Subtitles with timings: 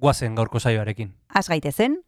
[0.00, 1.12] guazen gaurko saioarekin.
[1.34, 2.00] Az gaitezen,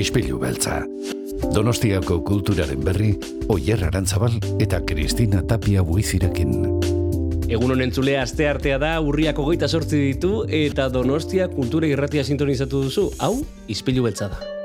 [0.00, 0.84] Ispilu beltza.
[1.54, 3.10] Donostiako kulturaren berri,
[3.50, 6.54] Oyer Arantzabal eta Kristina Tapia buizirekin.
[7.50, 12.84] Egun honen entzulea aste artea da, urriak hogeita sortzi ditu, eta Donostia kultura irratia sintonizatu
[12.86, 13.10] duzu.
[13.18, 13.34] Hau,
[13.66, 14.59] izpilu beltza da.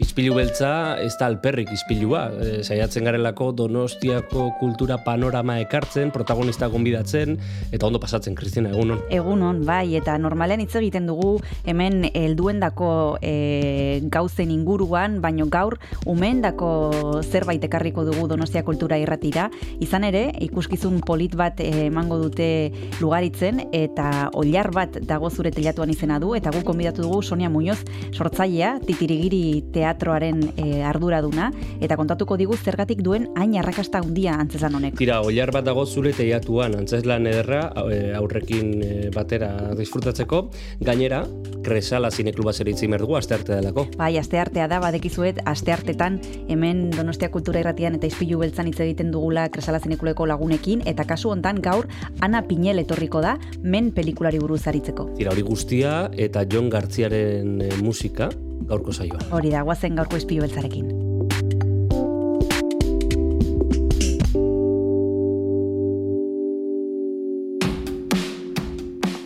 [0.00, 2.22] Izpilu beltza, ez da alperrik izpilua.
[2.40, 7.36] E, saiatzen garelako Donostiako kultura panorama ekartzen, protagonista gonbidatzen,
[7.70, 9.02] eta ondo pasatzen, Kristina, egunon.
[9.12, 11.34] egunon, bai, eta normalean hitz egiten dugu
[11.68, 15.76] hemen helduendako e, gauzen inguruan, baino gaur
[16.08, 19.50] umendako zerbait ekarriko dugu Donostia Kultura Irratira.
[19.84, 25.92] Izan ere, ikuskizun polit bat eh, emango dute lugaritzen eta oilar bat dago zure telatuan
[25.92, 27.80] izena du eta guk konbidatu dugu Sonia Muñoz
[28.16, 31.50] sortzailea Titirigiri teatroaren e, arduraduna
[31.82, 34.96] eta kontatuko digu zergatik duen hain arrakasta handia antzezan honek.
[35.00, 40.44] Tira, oilar bat dago zure teiatuan, antzeslan ederra, e, aurrekin e, batera disfrutatzeko.
[40.86, 41.24] Gainera,
[41.60, 43.86] Kresala zinekluba zer itzi merdugu, aste arte delako.
[44.00, 46.18] Bai, aste artea da, badekizuet, aste artetan
[46.48, 51.34] hemen Donostia Kultura Irratian eta Ispilu Beltzan hitz egiten dugula Kresala Zinekuleko lagunekin eta kasu
[51.34, 51.88] hontan gaur
[52.24, 55.10] Ana Pinel etorriko da men pelikulari buruz aritzeko.
[55.18, 58.30] Tira, hori guztia eta Jon Gartziaren musika
[58.66, 59.22] gaurko saioan.
[59.30, 60.90] Hori da, guazen gaurko Ispilu Beltzarekin.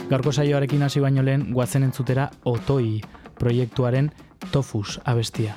[0.09, 3.01] Gaurko saioarekin hasi baino lehen guazen entzutera Otoi
[3.39, 4.11] proiektuaren
[4.53, 5.55] Tofus abestia.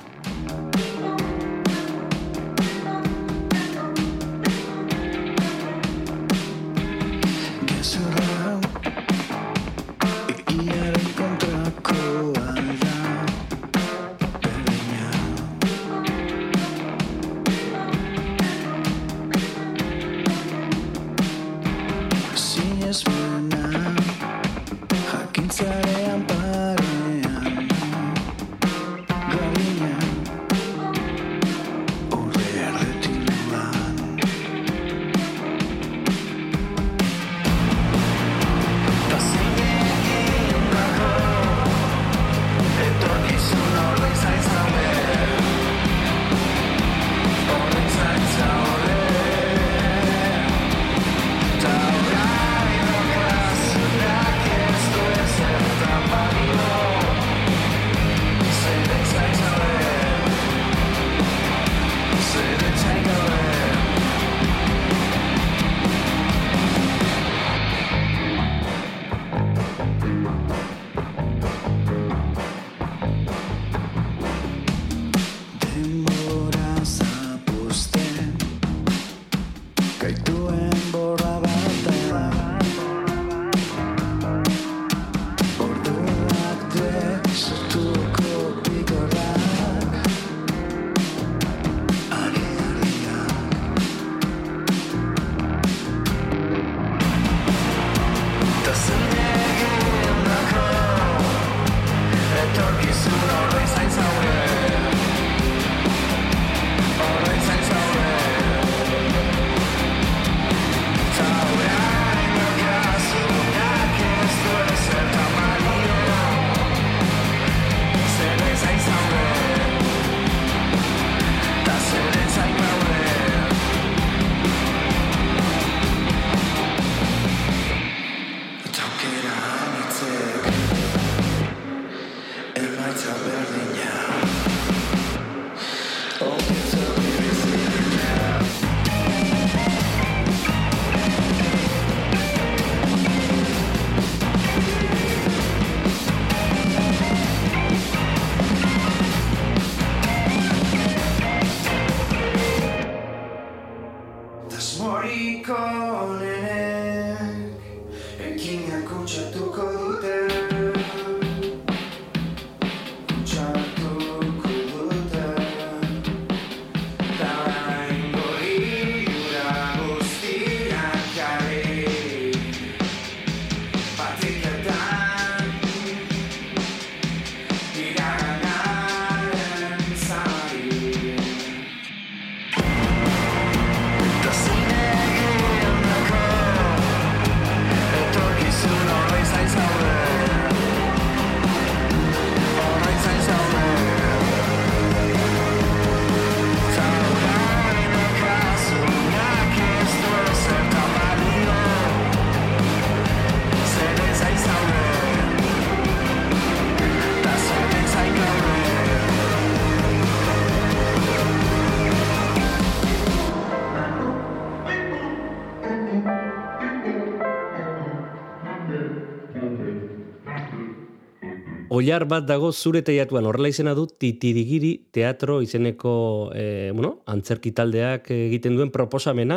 [221.78, 225.90] Oiar bat dago zure teiatuan, horrela izena du Titirigiri Teatro izeneko
[226.34, 229.36] e, bueno, antzerki taldeak egiten duen proposamena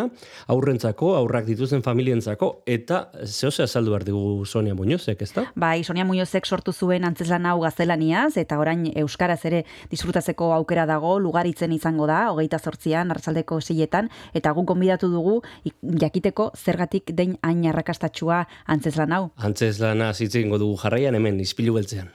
[0.50, 5.44] aurrentzako, aurrak dituzten familientzako, eta zehose azaldu behar digu Sonia Muñozek, ez da?
[5.54, 9.62] Bai, Sonia Muñozek sortu zuen antzeslan hau gaztelaniaz, eta orain Euskaraz ere
[9.92, 15.38] disfrutatzeko aukera dago, lugaritzen izango da, hogeita sortzian, arratsaldeko seiletan, eta guk konbidatu dugu
[16.02, 19.24] jakiteko zergatik den hain arrakastatxua antzeslan hau.
[19.38, 22.10] Antzez lana zitzen dugu jarraian hemen, izpilu beltzean.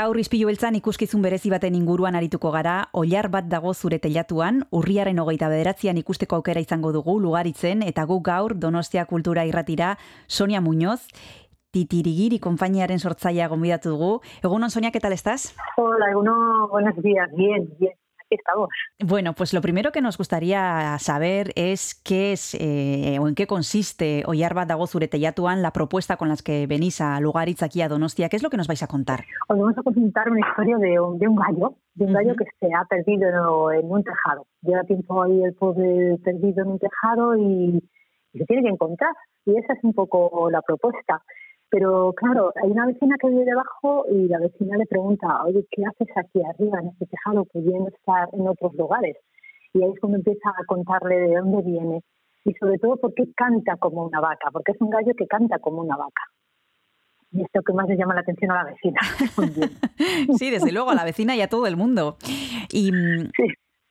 [0.00, 5.20] Gaur izpilu beltzan ikuskizun berezi baten inguruan arituko gara, oilar bat dago zure telatuan, urriaren
[5.20, 9.90] hogeita bederatzean ikusteko aukera izango dugu lugaritzen, eta guk gaur Donostia Kultura irratira
[10.26, 11.02] Sonia Muñoz,
[11.76, 14.12] Titirigiri konpainiaren sortzaia gonbidatu dugu.
[14.42, 15.54] Egunon, Sonia, ¿qué tal estás?
[15.76, 17.28] Hola, uno, buenos días.
[17.36, 17.92] Bien, bien.
[18.30, 18.68] Estamos.
[19.04, 23.48] Bueno, pues lo primero que nos gustaría saber es qué es eh, o en qué
[23.48, 24.86] consiste Oyar bat dago
[25.56, 28.28] la propuesta con las que venís a Lugaritz aquí a Donostia.
[28.28, 29.24] ¿Qué es lo que nos vais a contar?
[29.48, 32.44] Os vamos a contar una historia de un, de un gallo, de un gallo que
[32.58, 34.46] se ha perdido en un tejado.
[34.62, 37.82] Lleva tiempo ahí el pobre perdido en un tejado y
[38.32, 39.12] se tiene que encontrar.
[39.44, 41.22] Y esa es un poco la propuesta.
[41.70, 45.84] Pero claro, hay una vecina que vive debajo y la vecina le pregunta, oye, ¿qué
[45.84, 49.16] haces aquí arriba en este tejado pudiendo estar en otros lugares?
[49.72, 52.02] Y ahí es cuando empieza a contarle de dónde viene
[52.44, 55.58] y sobre todo por qué canta como una vaca, porque es un gallo que canta
[55.60, 56.22] como una vaca.
[57.32, 59.00] Y esto que más le llama la atención a la vecina.
[60.38, 62.16] Sí, desde luego, a la vecina y a todo el mundo.
[62.72, 63.44] Y mm, Sí.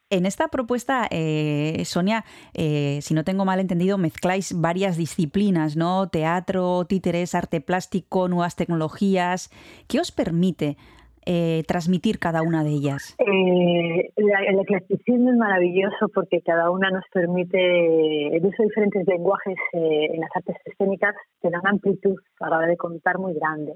[0.10, 2.24] En esta propuesta, eh, Sonia,
[2.54, 6.10] eh, si no tengo mal entendido, mezcláis varias disciplinas, ¿no?
[6.10, 9.50] Teatro, títeres, arte plástico, nuevas tecnologías.
[9.88, 10.78] ¿Qué os permite
[11.26, 13.16] eh, transmitir cada una de ellas?
[13.20, 19.58] Eh, el eclecticismo es maravilloso porque cada una nos permite el uso de diferentes lenguajes
[19.74, 23.76] eh, en las artes escénicas que dan amplitud a la hora de contar muy grande.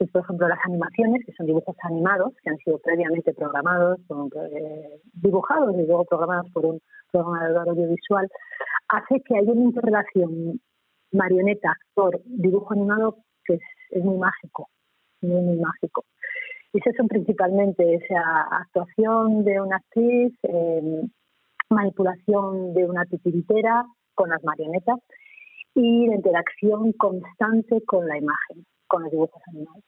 [0.00, 3.98] Pues, por ejemplo, las animaciones, que son dibujos animados, que han sido previamente programados,
[4.50, 6.80] eh, dibujados y luego programados por un
[7.12, 8.26] programador audiovisual,
[8.88, 10.58] hace que haya una interrelación
[11.12, 13.58] marioneta, actor, dibujo animado que
[13.90, 14.70] es, muy mágico,
[15.20, 16.04] muy, muy mágico.
[16.72, 21.02] Y esas son principalmente esa actuación de una actriz, eh,
[21.68, 24.98] manipulación de una titiritera con las marionetas
[25.74, 29.84] y la interacción constante con la imagen, con los dibujos animados.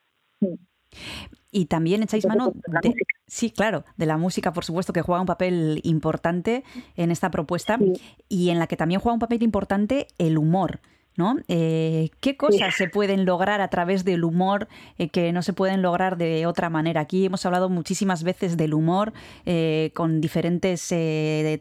[1.51, 2.95] Y también echáis mano la de,
[3.27, 6.63] sí, claro, de la música, por supuesto, que juega un papel importante
[6.95, 7.93] en esta propuesta Sí.
[8.29, 10.79] y en la que también juega un papel importante el humor.
[11.15, 11.37] ¿No?
[11.47, 14.67] Eh, ¿Qué cosas se pueden lograr a través del humor
[14.97, 17.01] eh, que no se pueden lograr de otra manera?
[17.01, 19.13] Aquí hemos hablado muchísimas veces del humor
[19.45, 20.93] eh, con diferentes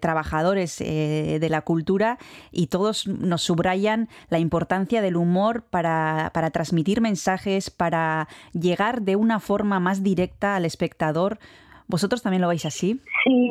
[0.01, 2.19] trabajadores de la cultura
[2.51, 9.17] y todos nos subrayan la importancia del humor para, para transmitir mensajes, para llegar de
[9.17, 11.39] una forma más directa al espectador.
[11.93, 12.99] ¿Vosotros también lo veis así?
[13.23, 13.51] Sí,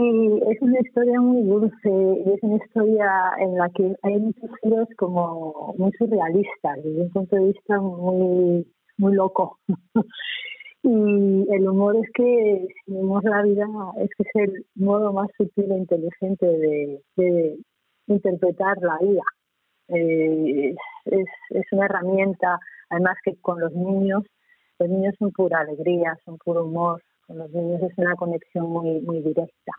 [0.50, 1.90] es una historia muy dulce
[2.26, 7.12] y es una historia en la que hay muchos giros como muy surrealistas, desde un
[7.12, 8.66] punto de vista muy,
[8.98, 9.60] muy loco.
[10.82, 13.68] y el humor es que, si vemos la vida,
[14.00, 17.58] es que es el modo más sutil e inteligente de,
[18.08, 19.24] interpretar la vida.
[19.90, 20.74] Eh,
[21.06, 22.58] es, es una herramienta,
[22.90, 24.24] además que con los niños,
[24.80, 29.00] los niños son pura alegría, son puro humor, con los niños es una conexión muy,
[29.02, 29.72] muy directa.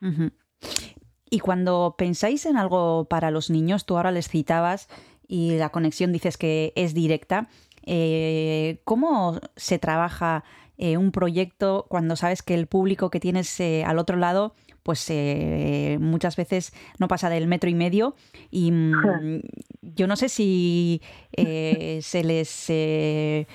[1.31, 4.89] Y cuando pensáis en algo para los niños, tú ahora les citabas
[5.27, 7.49] y la conexión dices que es directa.
[7.85, 10.45] eh, ¿Cómo se trabaja
[10.79, 15.05] eh, un proyecto cuando sabes que el público que tienes eh, al otro lado, pues
[15.11, 18.15] eh, muchas veces no pasa del metro y medio?
[18.51, 19.41] Y mm,
[19.83, 21.01] yo no sé si
[21.37, 23.47] eh, se les eh,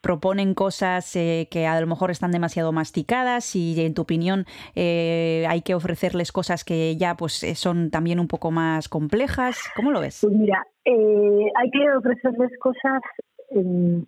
[0.00, 5.44] proponen cosas eh, que a lo mejor están demasiado masticadas y en tu opinión eh,
[5.48, 9.58] hay que ofrecerles cosas que ya pues eh, son también un poco más complejas.
[9.76, 10.18] ¿Cómo lo ves?
[10.22, 13.02] Pues mira, eh, hay que ofrecerles cosas
[13.50, 14.04] eh,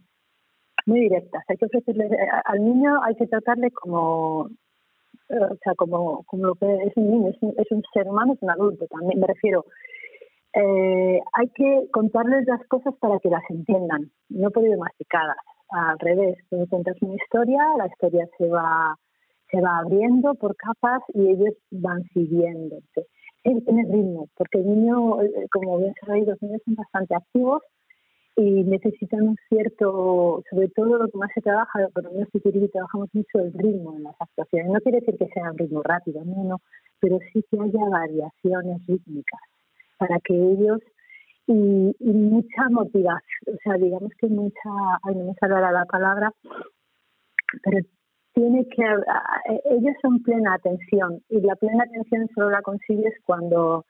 [0.87, 1.43] muy directas.
[1.49, 4.49] Hay que ofrecerles a- al niño hay que tratarle como,
[5.29, 8.09] eh, o sea, como, como lo que es un niño, es un, es un ser
[8.09, 9.21] humano, es un adulto también.
[9.21, 9.65] Me refiero,
[10.55, 15.37] eh, hay que contarles las cosas para que las entiendan, no por ir masticadas.
[15.73, 18.95] Al revés, tú cuentas una historia, la historia se va
[19.53, 23.07] se va abriendo por capas y ellos van siguiéndote.
[23.43, 27.15] Tiene que tener ritmo, porque el niño, eh, como bien sabéis, los niños son bastante
[27.15, 27.63] activos
[28.35, 32.41] y necesitan un cierto, sobre todo lo que más se trabaja, por lo menos si
[32.69, 34.73] trabajamos mucho el ritmo en las actuaciones.
[34.73, 36.57] No quiere decir que sea un ritmo rápido, no, no,
[37.01, 39.41] pero sí que haya variaciones rítmicas
[39.99, 40.81] para que ellos
[41.47, 44.71] y, mucha motivación, o sea, digamos que mucha,
[45.05, 46.33] ay, no me ahora la palabra,
[47.63, 47.79] pero
[48.35, 48.83] tiene que
[49.65, 53.85] ellos son plena atención y la plena atención solo la consigues cuando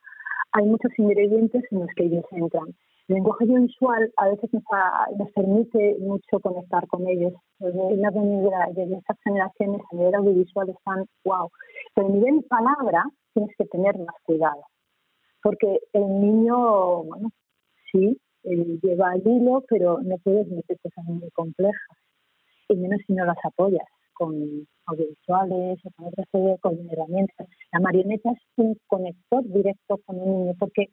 [0.52, 2.66] hay muchos ingredientes en los que ellos entran.
[3.08, 7.32] El lenguaje visual a veces nos, ha- nos permite mucho conectar con ellos.
[7.60, 11.48] Los niños de, la- de estas generaciones a nivel audiovisual están wow.
[11.94, 13.04] Pero a nivel palabra
[13.34, 14.62] tienes que tener más cuidado.
[15.42, 17.02] Porque el niño,
[17.92, 21.98] sí, él lleva el hilo, pero no puedes meter cosas muy complejas.
[22.68, 26.26] Y menos si no las apoyas con audiovisuales o con otras
[26.60, 27.48] con herramientas.
[27.72, 30.88] La marioneta es un conector directo con un niño porque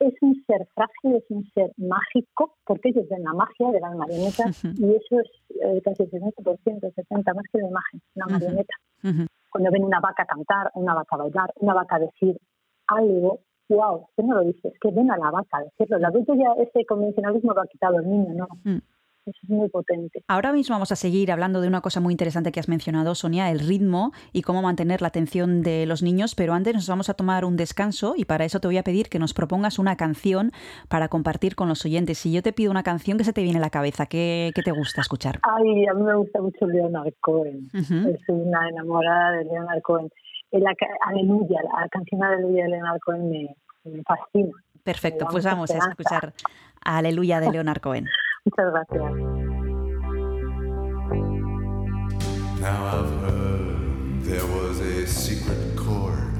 [0.00, 3.94] es un ser frágil, es un ser mágico, porque ellos ven la magia de las
[3.94, 5.30] marionetas y eso es
[5.62, 8.74] eh, casi el 60%, 70% más que la imagen, una marioneta.
[9.50, 12.36] Cuando ven una vaca cantar, una vaca bailar, una vaca decir
[12.88, 15.96] algo, wow, que no lo dices, que ven a la vaca decirlo.
[15.96, 18.48] El adulto ya ese convencionalismo lo ha quitado el niño, no.
[18.64, 18.80] Mm.
[19.26, 20.22] Eso es muy potente.
[20.28, 23.50] Ahora mismo vamos a seguir hablando de una cosa muy interesante que has mencionado, Sonia,
[23.50, 27.14] el ritmo y cómo mantener la atención de los niños, pero antes nos vamos a
[27.14, 30.52] tomar un descanso y para eso te voy a pedir que nos propongas una canción
[30.90, 32.18] para compartir con los oyentes.
[32.18, 34.62] Si yo te pido una canción que se te viene a la cabeza, ¿qué, qué
[34.62, 35.40] te gusta escuchar?
[35.42, 37.70] Ay, a mí me gusta mucho Leonard Cohen.
[37.72, 38.18] Ujú.
[38.26, 40.10] Soy una enamorada de Leonard Cohen.
[40.60, 40.72] La,
[41.06, 44.52] Aleluya, la canción Aleluya de Leonard Cohen me, me fascina.
[44.84, 46.02] Perfecto, Me pues vamos a esperanza.
[46.02, 46.32] escuchar
[46.84, 48.06] Aleluya de Leonard Cohen.
[48.44, 49.12] Muchas gracias.
[52.60, 56.32] Now I've heard there was a secret chord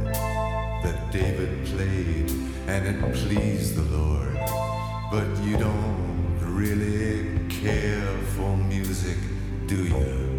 [0.82, 2.30] that David played
[2.68, 4.38] and it pleased the Lord.
[5.10, 8.06] But you don't really care
[8.36, 9.18] for music,
[9.66, 10.33] do you?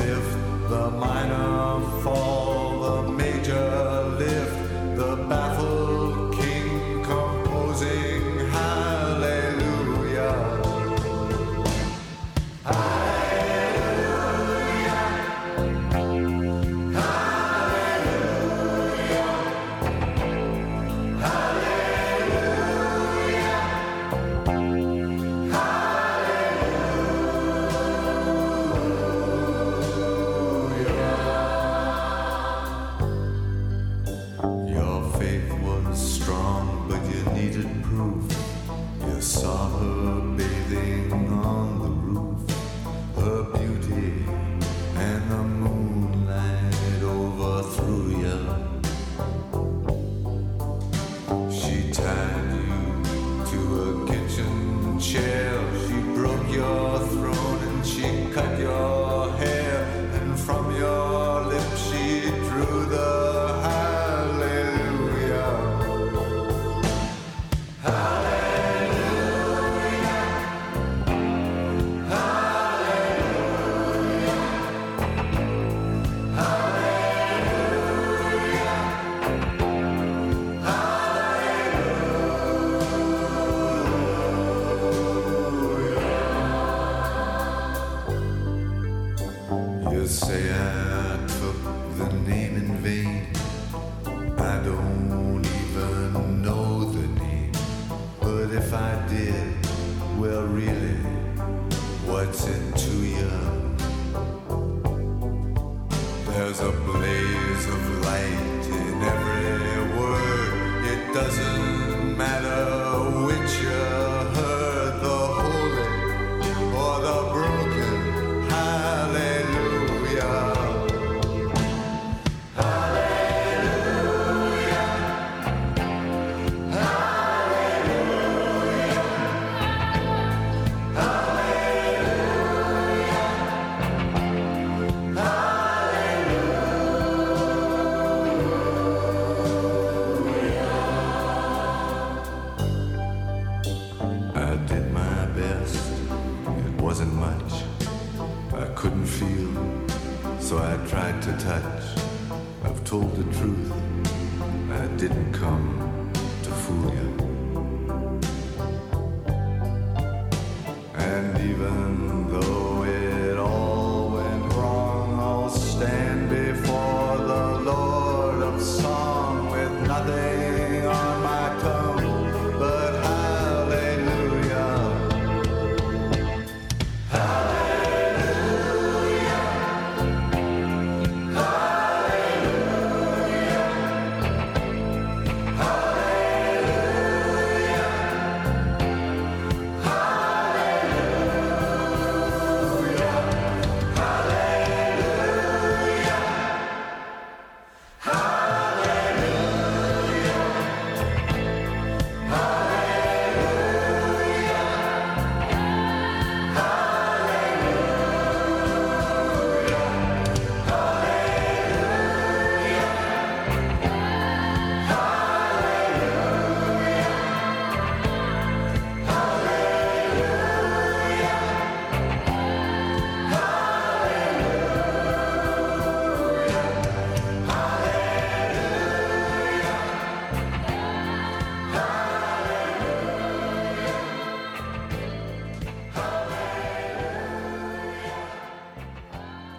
[0.00, 0.29] fulfill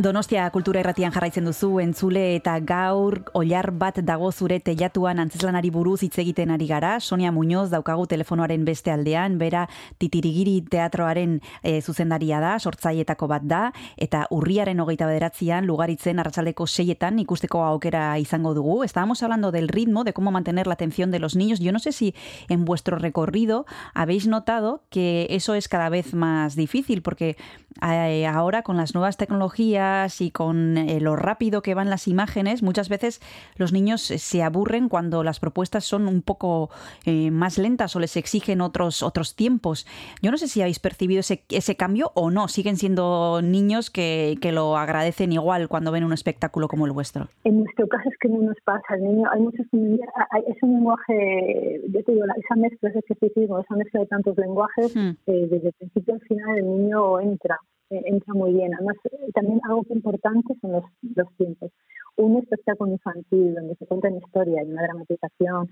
[0.01, 5.99] Donostia kultura erratian jarraitzen duzu, entzule eta gaur oilar bat dago zure teiatuan antzeslanari buruz
[6.01, 6.95] hitz egiten ari gara.
[6.99, 9.67] Sonia Muñoz daukagu telefonoaren beste aldean, bera
[10.01, 13.59] titirigiri teatroaren e, zuzendaria da, sortzaietako bat da,
[13.95, 18.81] eta urriaren hogeita bederatzean, lugaritzen arratsaldeko seietan ikusteko aukera izango dugu.
[18.83, 21.59] Estábamos hablando del ritmo, de cómo mantener la atención de los niños.
[21.59, 22.15] Yo no sé si
[22.49, 27.37] en vuestro recorrido habéis notado que eso es cada vez más difícil, porque
[27.79, 32.89] ahora con las nuevas tecnologías y con eh, lo rápido que van las imágenes, muchas
[32.89, 33.21] veces
[33.55, 36.69] los niños eh, se aburren cuando las propuestas son un poco
[37.05, 39.87] eh, más lentas o les exigen otros, otros tiempos.
[40.21, 44.37] Yo no sé si habéis percibido ese, ese cambio o no, siguen siendo niños que,
[44.41, 47.27] que lo agradecen igual cuando ven un espectáculo como el vuestro.
[47.43, 51.81] En nuestro caso es que no nos pasa, el niño, hay muchos es un lenguaje,
[51.89, 55.11] yo te digo, esa mezcla, ese esa mezcla de tantos lenguajes, Hmm.
[55.27, 57.59] eh, desde el principio al final el niño entra,
[57.91, 58.73] eh, entra muy bien.
[58.73, 58.97] Además,
[59.33, 60.83] también algo importante son los,
[61.15, 61.71] los tiempos.
[62.17, 65.69] Un espectáculo infantil donde se cuentan historias y una dramatización,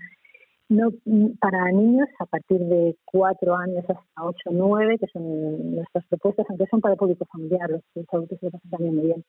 [0.68, 0.90] no
[1.40, 6.66] para niños a partir de cuatro años hasta ocho, nueve, que son nuestras propuestas, aunque
[6.70, 9.24] son para el público familiar, los, los adultos lo pasan también muy bien.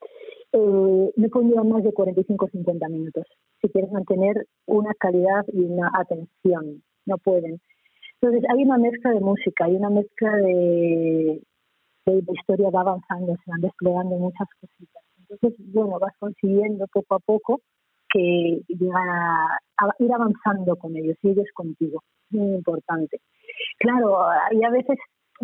[0.52, 3.26] Eh, no pueden llevar más de 45 o 50 minutos
[3.60, 6.82] si quieres mantener una calidad y una atención.
[7.06, 7.60] No pueden.
[8.20, 11.42] Entonces, hay una mezcla de música, hay una mezcla de,
[12.06, 15.02] de, de historia, va avanzando, se van desplegando muchas cositas.
[15.18, 17.60] Entonces, bueno, vas consiguiendo poco a poco
[18.12, 19.58] que llegan a,
[19.98, 22.02] ir avanzando con ellos y ellos contigo.
[22.30, 23.20] Muy importante.
[23.78, 24.98] Claro, hay a veces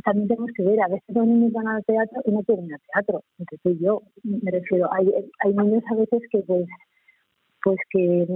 [0.05, 2.81] también tenemos que ver, a veces los niños van al teatro y no quieren al
[2.93, 6.67] teatro, entre tú y yo, me refiero, hay, hay niños a veces que pues,
[7.65, 8.27] pues que,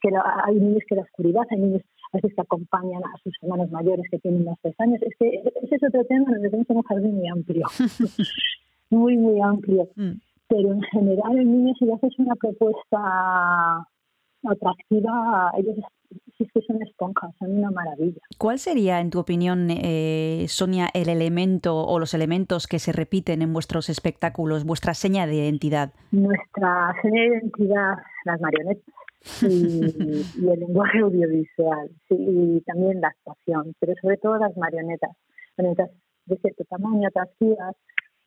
[0.00, 1.82] que la, hay niños que la oscuridad, hay niños
[2.16, 5.76] veces que acompañan a sus hermanos mayores que tienen más tres años, es que ese
[5.76, 7.66] es otro tema donde tenemos un jardín muy amplio,
[8.90, 9.88] muy, muy amplio.
[9.96, 10.12] Mm.
[10.48, 13.88] Pero en general, el niño, si le haces una propuesta
[14.44, 15.76] atractiva, ellos
[16.38, 18.20] sí es que son esponjas, son una maravilla.
[18.38, 23.42] ¿Cuál sería, en tu opinión, eh, Sonia, el elemento o los elementos que se repiten
[23.42, 25.92] en vuestros espectáculos, vuestra seña de identidad?
[26.12, 28.84] Nuestra seña de identidad, las marionetas
[29.42, 35.10] y, y el lenguaje audiovisual, sí, y también la actuación, pero sobre todo las marionetas,
[35.56, 35.90] marionetas
[36.26, 37.76] de cierto tamaño, atractivas,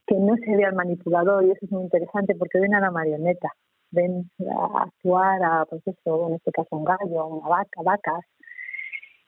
[0.08, 2.90] que no se ve al manipulador y eso es muy interesante porque ven a la
[2.90, 3.50] marioneta,
[3.92, 8.26] ven a actuar a, pues eso, en este caso un gallo, una vaca, vacas.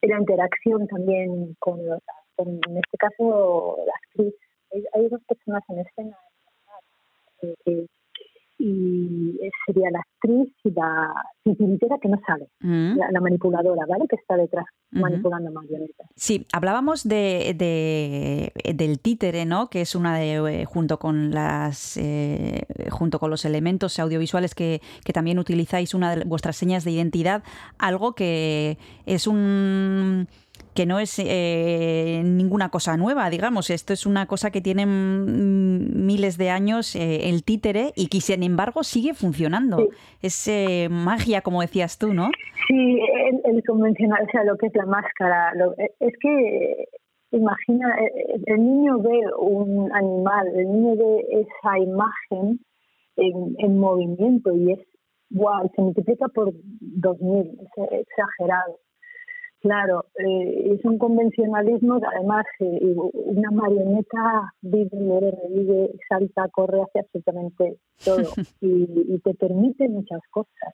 [0.02, 1.80] Y la interacción también con,
[2.36, 4.34] con en este caso, la actriz.
[4.74, 6.18] Hay, hay dos personas en escena
[7.44, 7.88] eh, eh,
[8.64, 12.98] y sería la actriz y la titiritera que no sabe, Mm.
[12.98, 14.06] la, la manipuladora, ¿vale?
[14.08, 15.02] Que está detrás Ujú.
[15.02, 16.08] manipulando marionetas.
[16.16, 19.70] Sí, hablábamos de, de- del títere, ¿no?
[19.70, 24.82] Que es una de eh, junto con las eh, junto con los elementos audiovisuales que,
[25.04, 27.44] que también utilizáis una de vuestras señas de identidad,
[27.80, 30.28] algo que es un
[30.74, 33.70] que no es eh, ninguna cosa nueva, digamos.
[33.70, 38.22] Esto es una cosa que tiene mm, miles de años eh, el títere y que
[38.22, 39.78] sin embargo sigue funcionando.
[39.78, 39.88] Sí.
[40.22, 42.30] Es eh, magia, como decías tú, ¿no?
[42.68, 43.00] Sí,
[43.46, 46.86] el, el convencional, o sea, lo que es la máscara, lo- es que
[47.32, 52.60] imagina, eh, el niño ve un animal, el niño ve esa imagen
[53.18, 54.80] en, en movimiento y es,
[55.32, 58.78] wow, se multiplica por dos mil, es exagerado.
[59.62, 67.78] Claro, eh, son convencionalismos, además eh, una marioneta vive, muere, revive, salta, corre, hace absolutamente
[68.04, 68.18] todo
[68.62, 70.74] y, y te permite muchas cosas.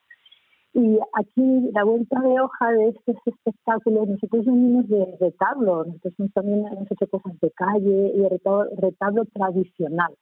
[0.73, 6.65] Y aquí la vuelta de hoja de estos espectáculos, nosotros venimos de retablo, nosotros también
[6.67, 10.15] hemos hecho cosas de calle y de retablo, retablo tradicional,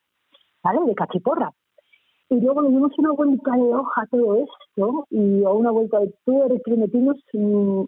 [0.63, 0.79] ¿vale?
[0.87, 1.51] De cachiporra.
[2.29, 5.99] Y luego le dimos una vuelta de hoja a todo esto y a una vuelta
[5.99, 7.83] de tuerca y metimos mm,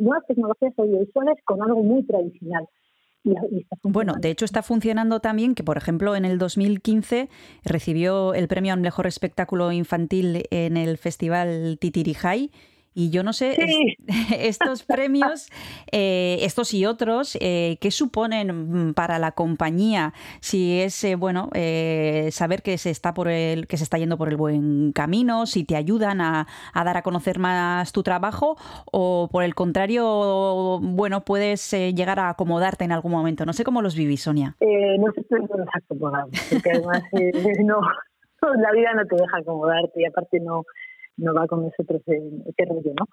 [0.00, 2.66] nuevas tecnologías audiovisuales con algo muy tradicional.
[3.84, 7.28] Bueno, de hecho está funcionando también que, por ejemplo, en el 2015
[7.64, 12.50] recibió el premio al mejor espectáculo infantil en el Festival Titirijay.
[12.94, 13.96] Y yo no sé, Sí.
[14.06, 15.48] es- estos premios,
[15.90, 20.12] eh, estos y otros, eh, ¿qué suponen mm, para la compañía?
[20.40, 24.18] Si es, eh, bueno, eh, saber que se, está por el, que se está yendo
[24.18, 28.56] por el buen camino, si te ayudan a, a dar a conocer más tu trabajo,
[28.90, 33.46] o por el contrario, bueno, puedes eh, llegar a acomodarte en algún momento.
[33.46, 34.56] No sé cómo los vivís, Sonia.
[34.60, 37.02] Eh, no sé no nos acomodamos, porque además
[37.64, 37.80] no,
[38.60, 40.64] la vida no te deja acomodarte y aparte no,
[41.16, 43.06] no va con nosotros en ese rollo, ¿no?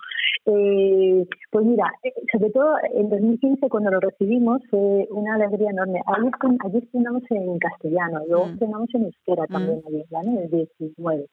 [0.45, 6.01] Eh, pues mira, eh, sobre todo en 2015 cuando lo recibimos fue una alegría enorme.
[6.05, 6.29] Allí,
[6.65, 8.53] allí estrenamos en castellano, luego Mm.
[8.53, 10.03] estrenamos en euskera también allí.
[10.11, 11.25] En el 19.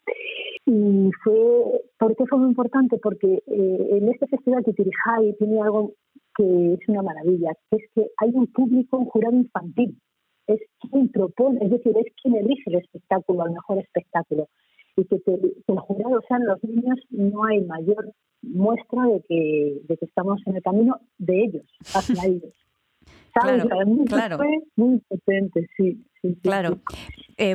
[0.66, 2.98] Y fue, ¿por qué fue muy importante?
[2.98, 5.92] Porque eh, en este festival Titirijay tiene algo
[6.36, 9.96] que es una maravilla, que es que hay un público, un jurado infantil.
[10.46, 14.48] Es quien propone, es decir, es quien elige el espectáculo, el mejor espectáculo.
[14.96, 19.80] Y que, te- que el jurado sean los niños, no hay mayor muestra de que,
[19.86, 22.52] de que estamos en el camino de ellos, hacia ellos.
[23.34, 23.64] ¿Sabes?
[23.66, 24.36] Claro, claro.
[24.38, 26.02] fue muy potente, sí.
[26.42, 26.78] Claro.
[26.90, 26.96] sí.
[27.38, 27.54] Eh,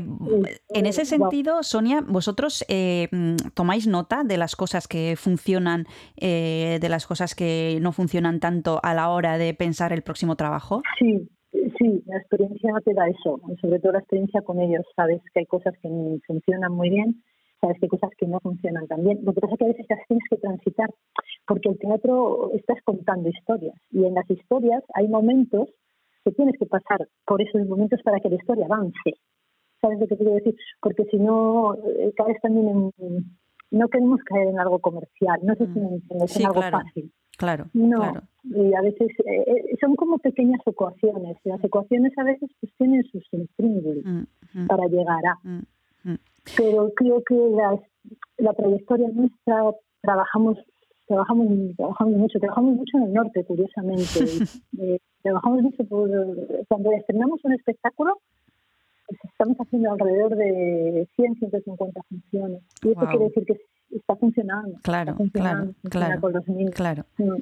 [0.69, 3.07] en ese sentido, Sonia, vosotros eh,
[3.55, 5.85] tomáis nota de las cosas que funcionan,
[6.17, 10.35] eh, de las cosas que no funcionan tanto a la hora de pensar el próximo
[10.35, 10.83] trabajo.
[10.99, 14.85] Sí, sí, la experiencia te da eso, sobre todo la experiencia con ellos.
[14.95, 15.89] Sabes que hay cosas que
[16.27, 17.23] funcionan muy bien,
[17.61, 19.19] sabes que hay cosas que no funcionan tan bien.
[19.23, 20.89] Lo que pasa es que a veces las tienes que transitar,
[21.47, 25.69] porque el teatro estás contando historias y en las historias hay momentos
[26.25, 29.13] que tienes que pasar por esos momentos para que la historia avance.
[29.79, 30.55] ¿Sabes lo que quiero decir?
[30.81, 33.25] Porque si no, eh, caes también en...
[33.71, 36.79] No queremos caer en algo comercial, no sé si me entiendes, Sí, en algo claro.
[36.79, 37.11] fácil.
[37.37, 38.21] Claro, No, claro.
[38.43, 41.37] y a veces eh, eh, son como pequeñas ecuaciones.
[41.45, 45.39] Las ecuaciones a veces pues tienen sus intríngulis Mm, mm, para llegar a.
[45.47, 45.61] mm,
[46.03, 46.17] mm.
[46.57, 47.79] Pero creo que la,
[48.37, 50.57] la trayectoria nuestra trabajamos
[51.07, 54.19] trabajamos trabajamos mucho trabajamos mucho en el norte curiosamente
[54.79, 56.09] eh, trabajamos mucho por
[56.67, 58.17] cuando estrenamos un espectáculo
[59.07, 63.57] pues estamos haciendo alrededor de 100 150 funciones y eso quiere decir que
[63.91, 67.05] está funcionando Claro, está funcionando, claro, funciona claro, con los niños Claro.
[67.17, 67.41] Mm.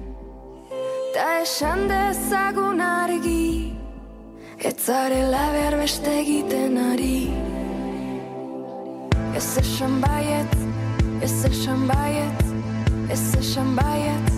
[1.13, 3.73] Ta esan dezagun argi
[4.63, 7.29] Ez zarela behar beste egiten ari.
[9.35, 10.55] Ez esan baiet,
[11.21, 12.43] ez esan baiet,
[13.09, 14.29] ez esan baiet.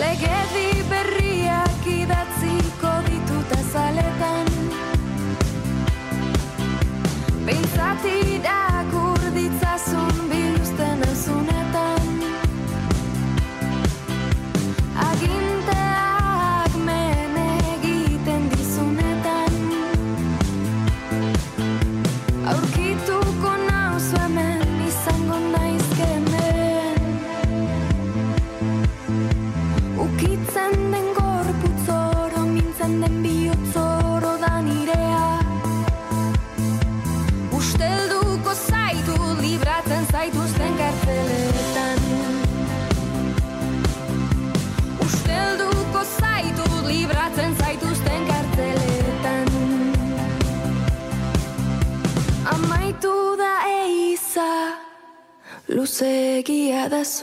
[0.00, 0.73] Legedi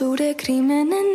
[0.02, 1.08] Luzegia da zure krimenen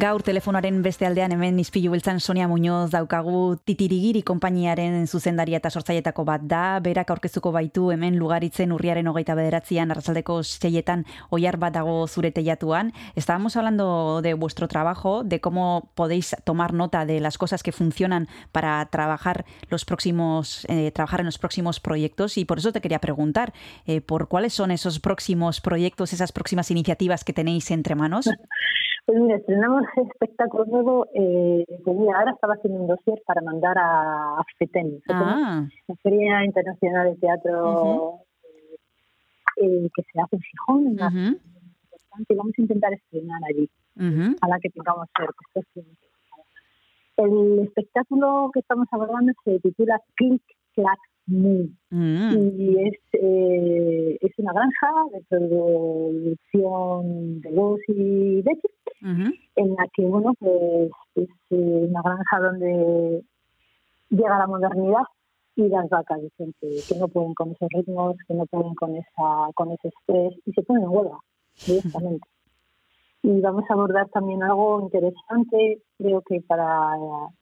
[0.00, 6.24] Gaur telefonaren beste aldean hemen izpilu beltzan Sonia Muñoz daukagu titirigiri konpainiaren zuzendaria eta sortzaietako
[6.24, 12.06] bat da, berak aurkeztuko baitu hemen lugaritzen urriaren hogeita bederatzean arratsaldeko seietan oiar bat dago
[12.08, 12.94] zure teiatuan.
[13.14, 18.28] Estábamos hablando de vuestro trabajo, de cómo podéis tomar nota de las cosas que funcionan
[18.52, 23.00] para trabajar los próximos, eh, trabajar en los próximos proyectos y por eso te quería
[23.00, 23.52] preguntar
[23.84, 28.30] eh, por cuáles son esos próximos proyectos, esas próximas iniciativas que tenéis entre manos.
[29.06, 31.06] Pues mira, estrenamos espectáculo nuevo.
[31.14, 36.44] Eh, pues mira, ahora estaba haciendo un dossier para mandar a FETEN, Ah, la Feria
[36.44, 38.20] Internacional de Teatro
[39.56, 44.36] eh, que se hace en Gijón, ujú, importante, y vamos a intentar estrenar allí, ujú.
[44.40, 45.86] a la que tengamos suerte.
[47.16, 50.42] El espectáculo que estamos abordando se titula Click,
[50.74, 51.66] Clack, Mm.
[51.92, 58.68] y es, eh, es una granja de producción de huevos y leche
[59.02, 59.32] Ujú.
[59.56, 63.22] en la que bueno pues es eh, una granja donde
[64.08, 65.04] llega la modernidad
[65.54, 68.96] y las vacas dicen que, que no pueden con esos ritmos que no pueden con
[68.96, 71.18] esa con ese estrés y se ponen en huelga
[71.64, 72.26] directamente
[73.22, 76.96] y vamos a abordar también algo interesante creo que para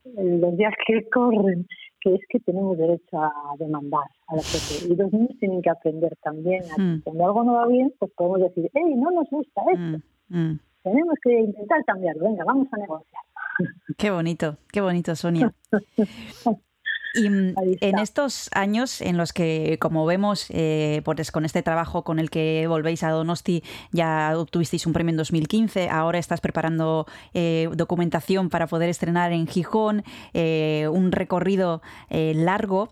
[0.05, 1.67] eh, los días que corren
[2.01, 5.71] que es que tenemos derecho a demandar a la gente y los niños tienen que
[5.71, 7.01] aprender también a que Mm.
[7.03, 10.61] cuando algo no va bien pues podemos decir hey no nos gusta esto Mm, mm.
[10.83, 13.23] tenemos que intentar cambiarlo venga vamos a negociar
[13.97, 15.53] Qué bonito, qué bonito, Sonia.
[17.14, 22.05] Y mm, en estos años en los que, como vemos, eh, pues con este trabajo
[22.05, 27.07] con el que volvéis a Donosti, ya obtuvisteis un premio en 2015, ahora estás preparando
[27.35, 32.90] eh, documentación para poder estrenar en Gijón, eh, un recorrido eh, largo.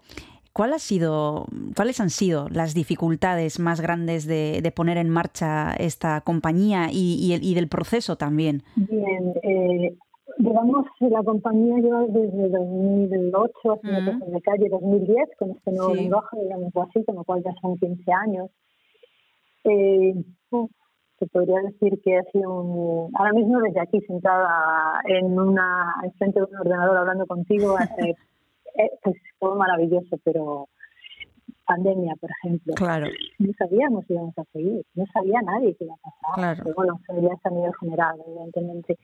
[0.53, 5.75] ¿Cuál ha sido, ¿Cuáles han sido las dificultades más grandes de, de poner en marcha
[5.75, 8.63] esta compañía y, y el- y del proceso también?
[8.75, 9.95] Bien, eh,
[10.39, 14.19] llevamos, la compañía lleva desde 2008 haciendo Ujú.
[14.21, 16.01] cosas de calle, 2010, con este nuevo Sí.
[16.03, 18.51] lenguaje, digamos así, con lo cual ya son 15 años.
[19.65, 20.15] Eh,
[21.19, 23.11] te podría decir que ha sido un...
[23.17, 28.15] Ahora mismo desde aquí sentada en una frente de un ordenador hablando contigo, eh,
[28.77, 30.69] eh, pues fue maravilloso, pero
[31.65, 32.75] pandemia, por ejemplo.
[32.75, 33.07] Claro.
[33.39, 36.35] No sabíamos si íbamos a seguir, no sabía nadie qué iba a pasar.
[36.35, 36.63] Claro.
[36.63, 38.99] Pero bueno, ya a nivel general, evidentemente.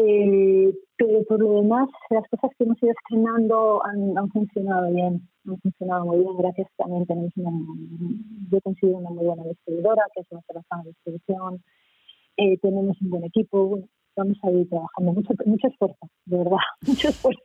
[0.00, 5.58] Eh, pero por lo demás, las cosas que hemos ido estrenando han, funcionado bien, han
[5.60, 6.36] funcionado muy bien.
[6.36, 7.50] Gracias también tenemos una,
[8.48, 11.64] yo considero una muy buena distribuidora, que es nuestra de distribución.
[12.36, 13.80] Eh, tenemos un buen equipo,
[14.18, 17.42] vamos a ir trabajando mucho, mucho esfuerzo, de verdad, mucho esfuerzo.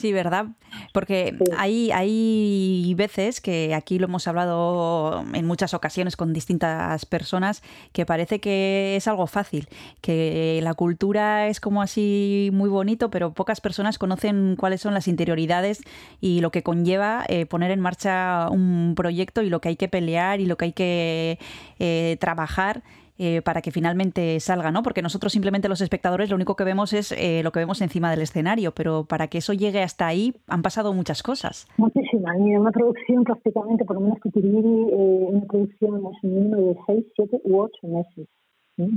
[0.00, 0.46] Sí, ¿verdad?
[0.92, 7.62] Porque hay, hay veces que aquí lo hemos hablado en muchas ocasiones con distintas personas
[7.92, 9.68] que parece que es algo fácil,
[10.00, 15.06] que la cultura es como así muy bonito, pero pocas personas conocen cuáles son las
[15.06, 15.82] interioridades
[16.20, 19.88] y lo que conlleva eh, poner en marcha un proyecto y lo que hay que
[19.88, 21.38] pelear y lo que hay que
[21.78, 22.82] eh, trabajar
[23.16, 24.82] eh, para que finalmente salga, ¿no?
[24.82, 28.10] Porque nosotros simplemente los espectadores lo único que vemos es eh, lo que vemos encima
[28.10, 31.68] del escenario, pero para que eso llegue hasta ahí han pasado muchas cosas.
[31.76, 32.36] Muchísimas.
[32.38, 36.76] Mira, una producción prácticamente, por lo menos que eh, una producción es un mínimo de
[36.86, 38.28] 6, 7 u 8 meses.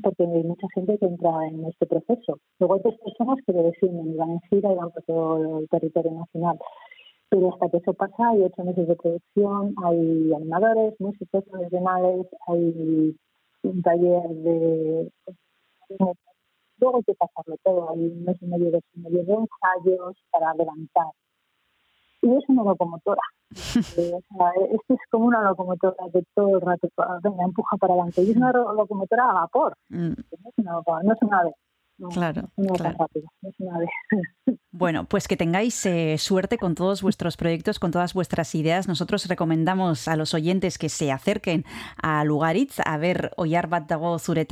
[0.02, 2.40] porque hay mucha gente que entra en este proceso.
[2.58, 5.60] Luego hay otras personas que lo definen y van en gira y van por todo
[5.60, 6.58] el territorio nacional.
[7.30, 13.16] Pero hasta que eso pasa hay ocho meses de producción, hay animadores, músicos profesionales, hay
[13.64, 15.12] un taller de...
[16.80, 20.16] Luego hay que pasarlo todo, hay un mes y medio, dos y medio de ensayos
[20.32, 21.08] para adelantar.
[22.22, 23.22] Y es una locomotora.
[23.98, 26.90] Eh, o sea, esto es como una locomotora que todo el rato
[27.24, 28.22] venga, empuja para adelante.
[28.22, 29.74] Y es una locomotora a vapor.
[29.90, 30.10] Mm.
[30.10, 31.44] No, es una, no es una
[32.12, 32.98] claro, no claro.
[33.00, 33.80] rápido, es una.
[34.72, 38.88] Bueno, pues que tengáis eh, suerte con todos vuestros proyectos, con todas vuestras ideas.
[38.88, 41.64] Nosotros recomendamos a los oyentes que se acerquen
[42.00, 44.46] a Lugaritz a ver Oyar bat dago zure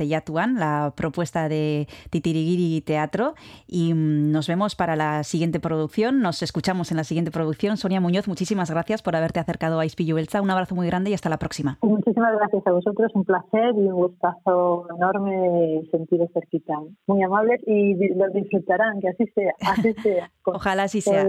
[0.56, 3.34] la propuesta de Titirigiri Teatro.
[3.68, 6.20] Y mm, nos vemos para la siguiente producción.
[6.20, 7.76] Nos escuchamos en la siguiente producción.
[7.76, 10.42] Sonia Muñoz, muchísimas gracias por haberte acercado a Ispillo Elsa.
[10.42, 11.78] Un abrazo muy grande y hasta la próxima.
[11.82, 13.12] Muchísimas gracias a vosotros.
[13.14, 16.74] Un placer y un gustazo enorme sentido cerquita.
[17.06, 19.52] Muy amables y lo disfrutarán, que así sea.
[19.60, 20.30] Así sea.
[20.44, 21.28] Ojalá así sea.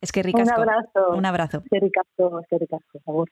[0.00, 0.54] Es que ricasco.
[0.54, 1.16] Un abrazo.
[1.16, 1.62] Un abrazo.
[1.70, 3.28] Ricasco, ricasco, por favor.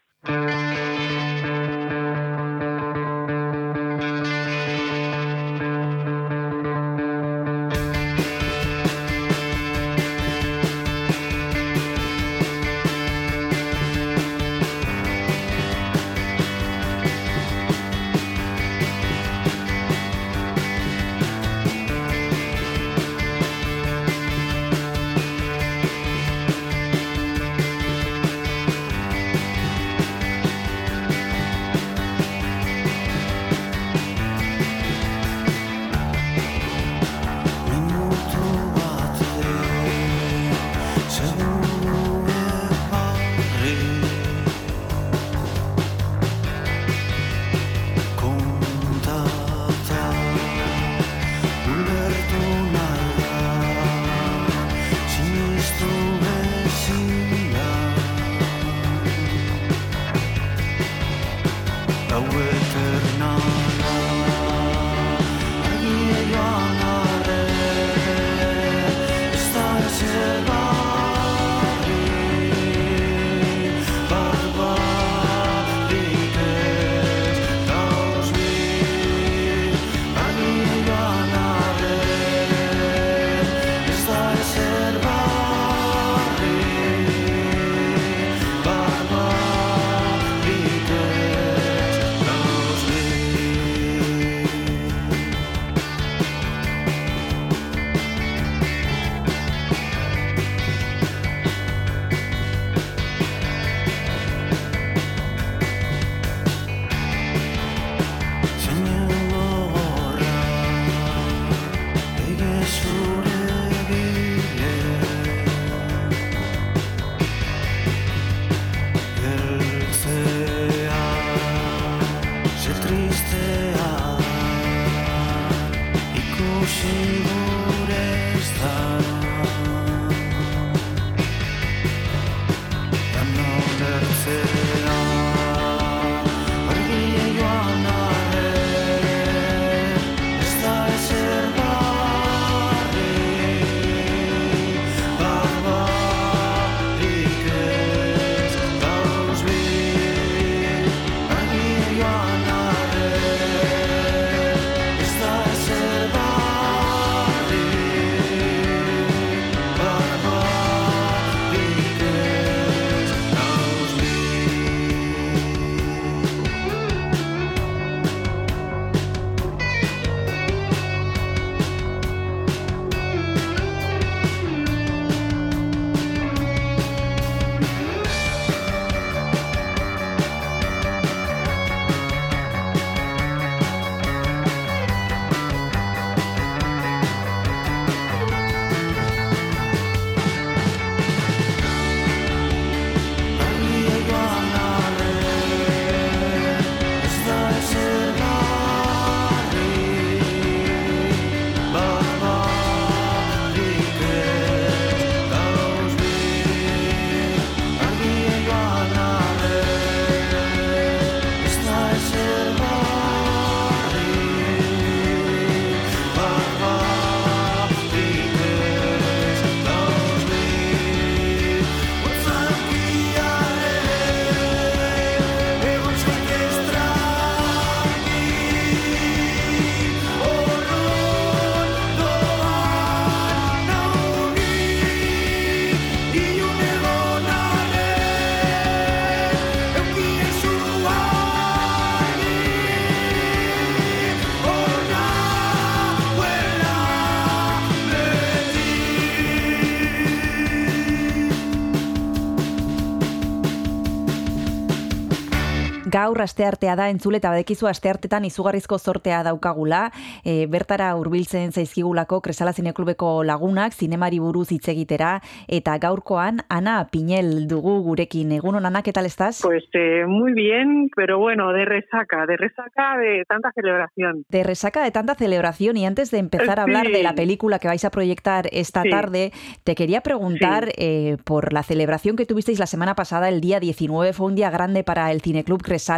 [256.04, 259.86] Gaur asteartea da entzule eta badekizu asteartetan izugarrizko zortea daukagula,
[260.24, 267.46] e, bertara hurbiltzen zaizkigulako Kresala Zineklubeko lagunak zinemari buruz hitz egitera eta gaurkoan Ana Pinel
[267.48, 268.32] dugu gurekin.
[268.32, 269.40] Egun Ana, ¿qué tal estás?
[269.42, 274.24] Pues eh, muy bien, pero bueno, de resaca, de resaca de tanta celebración.
[274.28, 276.92] De resaca de tanta celebración y antes de empezar a hablar Sí.
[276.92, 278.90] de la película que vais a proyectar esta Sí.
[278.90, 279.32] tarde,
[279.64, 284.12] te quería preguntar eh, por la celebración que tuvisteis la semana pasada, el día 19,
[284.12, 285.93] fue un día grande para el Cineclub Cresala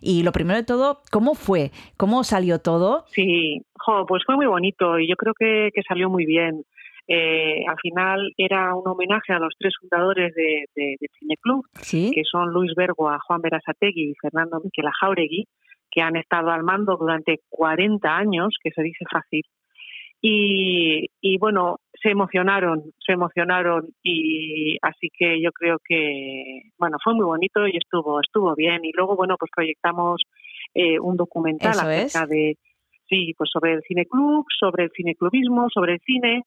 [0.00, 1.70] y lo primero de todo, ¿cómo fue?
[1.96, 3.04] ¿Cómo salió todo?
[3.08, 6.62] Sí, jo, pues fue muy bonito y yo creo que, que salió muy bien.
[7.08, 12.12] Eh, al final era un homenaje a los tres fundadores de, de, de Cineclub, Sí.
[12.14, 15.46] que son Luis Bergoa, Juan Berasategui y Fernando Miquel Jauregui,
[15.90, 19.42] que han estado al mando durante 40 años, que se dice fácil.
[20.20, 27.14] Y, y bueno, se emocionaron, se emocionaron y así que yo creo que, bueno, fue
[27.14, 28.84] muy bonito y estuvo, estuvo bien.
[28.84, 30.22] Y luego, bueno, pues proyectamos
[30.74, 32.16] eh, un documental Eso es.
[32.16, 32.56] acerca de,
[33.08, 36.42] sí, pues sobre el cineclub, sobre el cineclubismo, sobre el cine,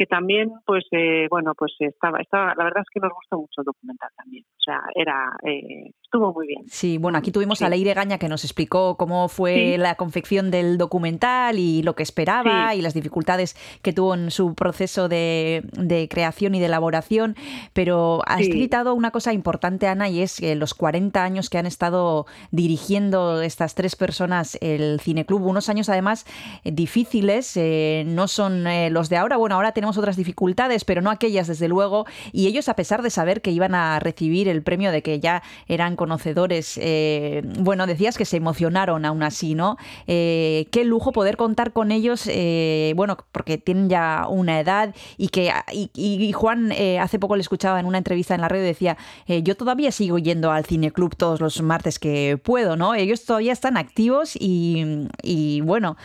[0.00, 3.60] que también, pues, eh, bueno, pues estaba, estaba, la verdad es que nos gustó mucho
[3.60, 4.46] el documental también.
[4.48, 6.62] O sea, era, eh, estuvo muy bien.
[6.68, 7.64] Sí, bueno, aquí tuvimos Sí.
[7.64, 9.76] a Leire Gaña que nos explicó cómo fue Sí.
[9.76, 12.78] la confección del documental y lo que esperaba Sí.
[12.78, 17.36] y las dificultades que tuvo en su proceso de, de creación y de elaboración.
[17.74, 21.66] Pero has citado una cosa importante, Ana, y es que los 40 años que han
[21.66, 26.24] estado dirigiendo estas tres personas el Cineclub, unos años además
[26.64, 29.36] difíciles, eh, no son eh, los de ahora.
[29.36, 32.06] Bueno, ahora tenemos otras dificultades, pero no aquellas, desde luego.
[32.32, 35.42] Y ellos, a pesar de saber que iban a recibir el premio, de que ya
[35.68, 39.76] eran conocedores, eh, bueno, decías que se emocionaron aún así, ¿no?
[40.06, 45.28] Eh, qué lujo poder contar con ellos, eh, bueno, porque tienen ya una edad y
[45.28, 48.96] que y, y Juan hace poco le escuchaba en una entrevista en la radio decía,
[49.26, 52.94] yo todavía sigo yendo al cineclub todos los martes que puedo, ¿no?
[52.94, 55.96] Ellos todavía están activos y, y bueno,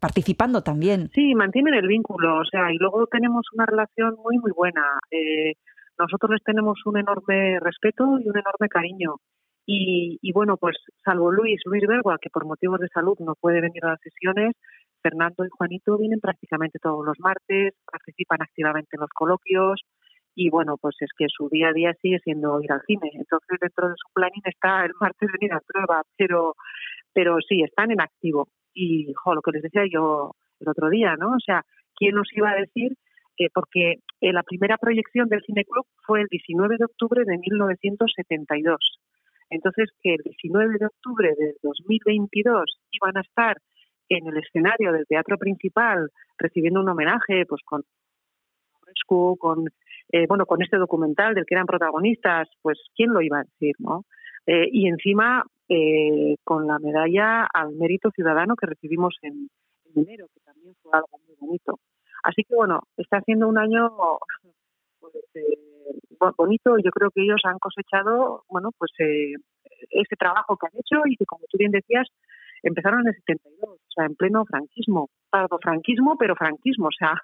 [0.00, 1.10] participando también.
[1.14, 4.98] Sí, mantienen el vínculo, o sea, y luego tenemos una relación muy, muy buena.
[5.10, 5.54] Eh,
[5.98, 9.16] nosotros les tenemos un enorme respeto y un enorme cariño.
[9.68, 13.60] Y, y bueno, pues salvo Luis, Luis Bergua, que por motivos de salud no puede
[13.60, 14.54] venir a las sesiones,
[15.02, 19.80] Fernando y Juanito vienen prácticamente todos los martes, participan activamente en los coloquios
[20.36, 23.10] y bueno, pues es que su día a día sigue siendo ir al cine.
[23.14, 26.54] Entonces dentro de su planning está el martes venir a prueba, pero,
[27.12, 28.48] pero sí, están en activo.
[28.76, 31.30] Y jo, lo que les decía yo el otro día, ¿no?
[31.30, 31.64] O sea,
[31.96, 32.92] ¿quién nos iba a decir
[33.36, 38.78] que porque eh, la primera proyección del Cineclub fue el 19 de octubre de 1972.
[39.50, 43.56] Entonces, que el 19 de octubre del 2022 iban a estar
[44.08, 47.82] en el escenario del teatro principal recibiendo un homenaje pues con
[49.38, 49.66] con
[50.10, 53.74] eh, bueno con este documental del que eran protagonistas pues quién lo iba a decir
[53.78, 54.04] no
[54.48, 59.48] Eh, y encima eh, con la medalla al mérito ciudadano que recibimos en,
[59.94, 61.78] en enero que también fue algo muy bonito.
[62.22, 63.90] Así que bueno está siendo un año
[65.00, 65.58] pues, eh,
[66.18, 69.34] bo- bonito yo creo que ellos han cosechado bueno pues eh,
[69.90, 72.06] ese trabajo que han hecho y que como tú bien decías
[72.62, 77.14] empezaron en el 72, o sea, en pleno franquismo, Tardo franquismo, pero franquismo, o sea,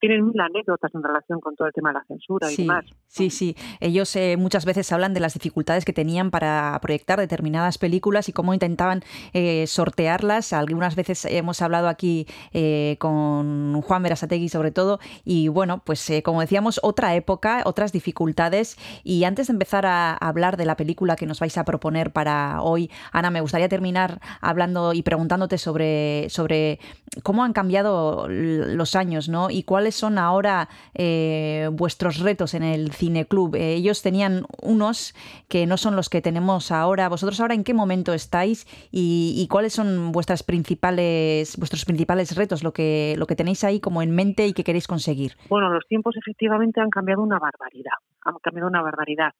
[0.00, 2.84] tienen mil anécdotas en relación con todo el tema de la censura y Sí, demás.
[3.08, 3.56] sí, sí.
[3.80, 8.32] Ellos eh, muchas veces hablan de las dificultades que tenían para proyectar determinadas películas y
[8.32, 10.52] cómo intentaban eh, sortearlas.
[10.52, 16.22] Algunas veces hemos hablado aquí eh, con Juan Berasategui sobre todo y bueno, pues eh,
[16.22, 21.16] como decíamos, otra época, otras dificultades y antes de empezar a hablar de la película
[21.16, 26.28] que nos vais a proponer para hoy, Ana, me gustaría terminar hablando y preguntándote sobre,
[26.28, 26.78] sobre
[27.22, 29.50] cómo han cambiado los años, ¿no?
[29.50, 33.54] Y cuáles son ahora eh, vuestros retos en el cineclub.
[33.54, 35.14] Eh, ellos tenían unos
[35.48, 37.08] que no son los que tenemos ahora.
[37.08, 42.64] ¿Vosotros ahora en qué momento estáis y, y cuáles son vuestras principales, vuestros principales retos,
[42.64, 45.34] lo que, lo que tenéis ahí como en mente y que queréis conseguir?
[45.48, 49.30] Bueno, los tiempos efectivamente han cambiado una barbaridad, han cambiado una barbaridad.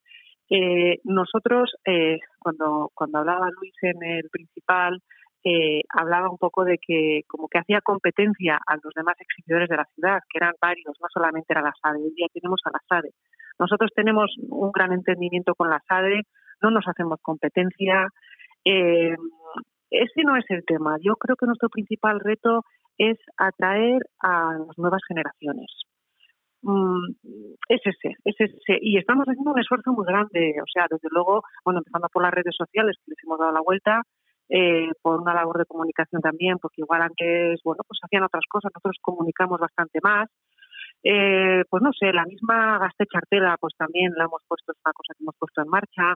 [0.49, 5.03] Eh, nosotros, eh, cuando, cuando hablaba Luis en el principal,
[5.49, 9.77] eh, hablaba un poco de que como que hacía competencia a los demás exhibidores de
[9.77, 12.81] la ciudad, que eran varios, no solamente era la SADE, hoy día tenemos a la
[12.89, 13.11] SADE.
[13.57, 16.23] Nosotros tenemos un gran entendimiento con la SADE,
[16.63, 18.09] no nos hacemos competencia.
[18.65, 19.15] Eh,
[19.91, 20.97] ese no es el tema.
[21.01, 22.65] Yo creo que nuestro principal reto
[22.99, 25.71] es atraer a las nuevas generaciones.
[26.63, 27.13] Mm,
[27.69, 28.79] es ese, es ese.
[28.81, 30.57] Y estamos haciendo un esfuerzo muy grande.
[30.61, 33.61] O sea, desde luego, bueno, empezando por las redes sociales, que les hemos dado la
[33.61, 34.03] vuelta,
[34.49, 38.71] eh, por una labor de comunicación también, porque igual antes, bueno, pues hacían otras cosas,
[38.75, 40.29] nosotros comunicamos bastante más.
[41.03, 44.93] Eh, pues no sé, la misma Gaste Chartela, pues también la hemos puesto, es una
[44.93, 46.15] cosa que hemos puesto en marcha.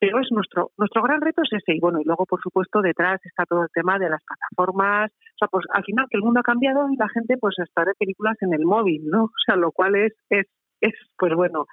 [0.00, 3.20] pero es nuestro nuestro gran reto es ese y bueno y luego por supuesto detrás
[3.24, 6.40] está todo el tema de las plataformas o sea pues al final que el mundo
[6.40, 9.56] ha cambiado y la gente pues está de películas en el móvil no o sea
[9.56, 10.46] lo cual es es
[10.80, 11.66] es pues bueno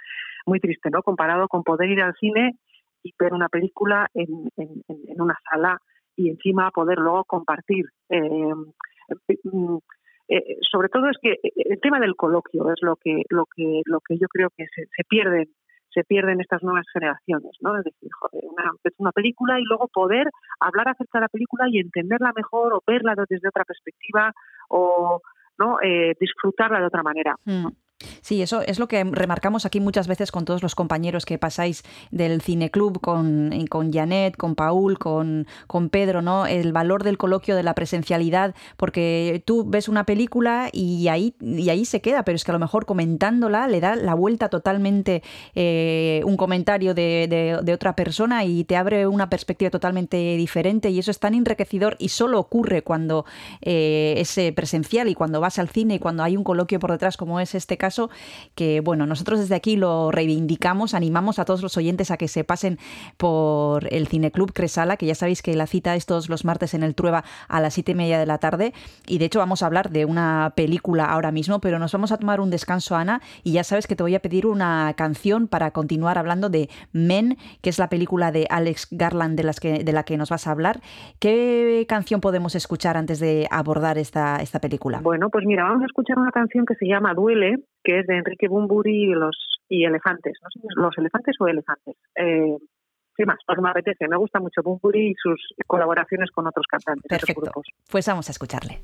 [0.48, 2.58] muy triste no comparado con poder ir al cine
[3.06, 4.50] y ver una película en,
[5.18, 5.80] una sala
[6.16, 8.54] y encima poder luego compartir eh,
[9.44, 9.78] mm,
[10.28, 14.00] eh, sobre todo es que el tema del coloquio es lo que lo que lo
[14.00, 15.46] que yo creo que se, se pierden
[15.94, 17.78] se pierden estas nuevas generaciones, ¿no?
[17.78, 20.28] Es decir, joder, una, una película y luego poder
[20.60, 24.34] hablar acerca de la película y entenderla mejor o verla desde otra perspectiva
[24.68, 25.22] o
[25.58, 27.36] no eh, disfrutarla de otra manera.
[27.46, 27.68] Mm.
[28.26, 31.84] Sí, eso es lo que remarcamos aquí muchas veces con todos los compañeros que pasáis
[32.10, 36.48] del cineclub, con, con Janet, con Paul, con, con Pedro, ¿no?
[36.48, 41.70] El valor del coloquio, de la presencialidad, porque tú ves una película y ahí, y
[41.70, 45.22] ahí se queda, pero es que a lo mejor comentándola le da la vuelta totalmente
[45.54, 50.90] eh, un comentario de, de, de, otra persona y te abre una perspectiva totalmente diferente
[50.90, 53.24] y eso es tan enriquecedor y solo ocurre cuando
[53.62, 57.18] eh, es presencial y cuando vas al cine y cuando hay un coloquio por detrás
[57.18, 58.10] como es este caso
[58.56, 62.44] que, bueno, nosotros desde aquí lo reivindicamos, animamos a todos los oyentes a que se
[62.44, 62.78] pasen
[63.18, 66.84] por el Cineclub Cresala, que ya sabéis que la cita es todos los martes en
[66.84, 68.74] el Trueba a las siete y media de la tarde.
[69.08, 72.18] Y de hecho vamos a hablar de una película ahora mismo, pero nos vamos a
[72.18, 75.72] tomar un descanso, Ana, y ya sabes que te voy a pedir una canción para
[75.72, 79.92] continuar hablando de Men, que es la película de Alex Garland de, las que, de
[79.92, 80.80] la que nos vas a hablar.
[81.20, 85.00] ¿Qué canción podemos escuchar antes de abordar esta, esta película?
[85.02, 88.18] Bueno, pues mira, vamos a escuchar una canción que se llama Duele, que es de
[88.18, 89.38] Enrique Bumburi y los
[89.70, 91.96] y elefantes, no sé, los elefantes o elefantes.
[92.16, 92.58] Eh,
[93.16, 97.08] sin más, pues me apetece, me gusta mucho Bumburi y sus colaboraciones con otros cantantes.
[97.08, 97.42] Perfecto.
[97.42, 97.68] Otros grupos.
[97.90, 98.82] Pues vamos a escucharle.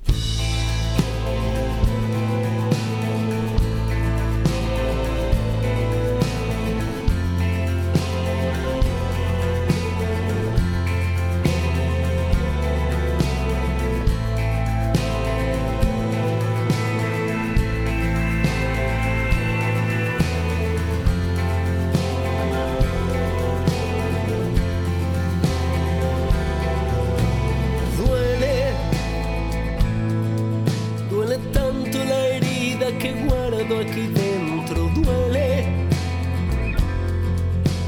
[33.79, 35.65] Aquí dentro duele.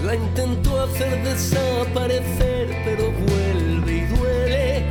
[0.04, 4.86] La intento hacer desaparecer, pero vuelve y duele.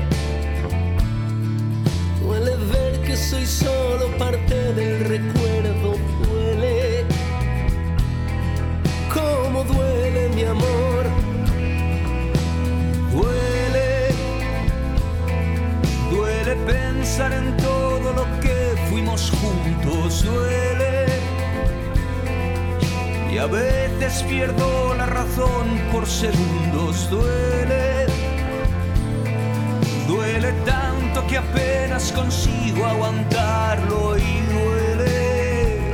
[2.23, 3.82] Duele ver que soy solo
[20.25, 21.07] duele.
[23.33, 28.07] Y a veces pierdo la razón por segundos, duele.
[30.07, 35.93] Duele tanto que apenas consigo aguantarlo y duele.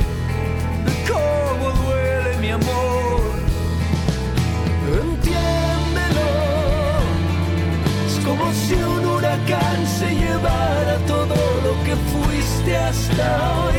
[1.07, 3.20] Cómo duele mi amor.
[5.03, 6.31] Entiéndelo.
[8.07, 13.78] Es como si un huracán se llevara todo lo que fuiste hasta hoy.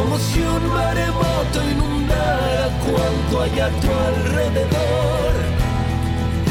[0.00, 5.32] Como si un maremoto inundara cuanto hay a tu alrededor.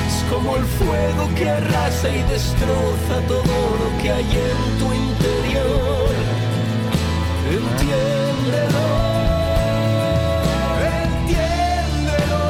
[0.07, 3.41] Es como el fuego que arrasa y destroza todo
[3.81, 6.09] lo que hay en tu interior.
[7.57, 8.87] Entiéndelo.
[11.03, 12.43] Entiéndelo.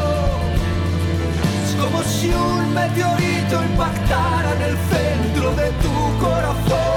[1.64, 6.89] Es como si un meteorito impactara en el centro de tu corazón.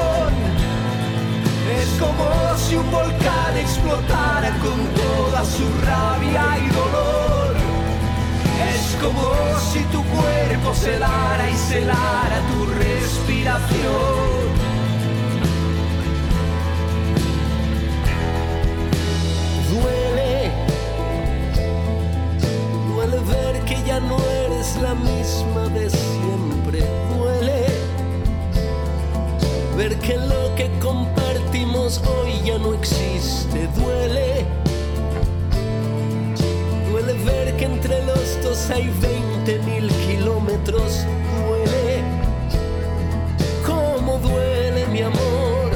[2.02, 7.54] Como si un volcán explotara con toda su rabia y dolor.
[8.74, 9.24] Es como
[9.70, 14.42] si tu cuerpo se lara y se lara tu respiración.
[19.70, 20.50] Duele,
[22.88, 26.80] duele ver que ya no eres la misma de siempre.
[27.16, 27.71] Duele
[29.82, 33.68] ver que lo que compartimos hoy ya no existe.
[33.76, 34.46] Duele,
[36.88, 41.04] duele ver que entre los dos hay 20 mil kilómetros.
[41.34, 42.02] Duele,
[43.66, 45.70] cómo duele mi amor.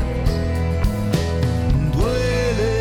[1.96, 2.72] Duele,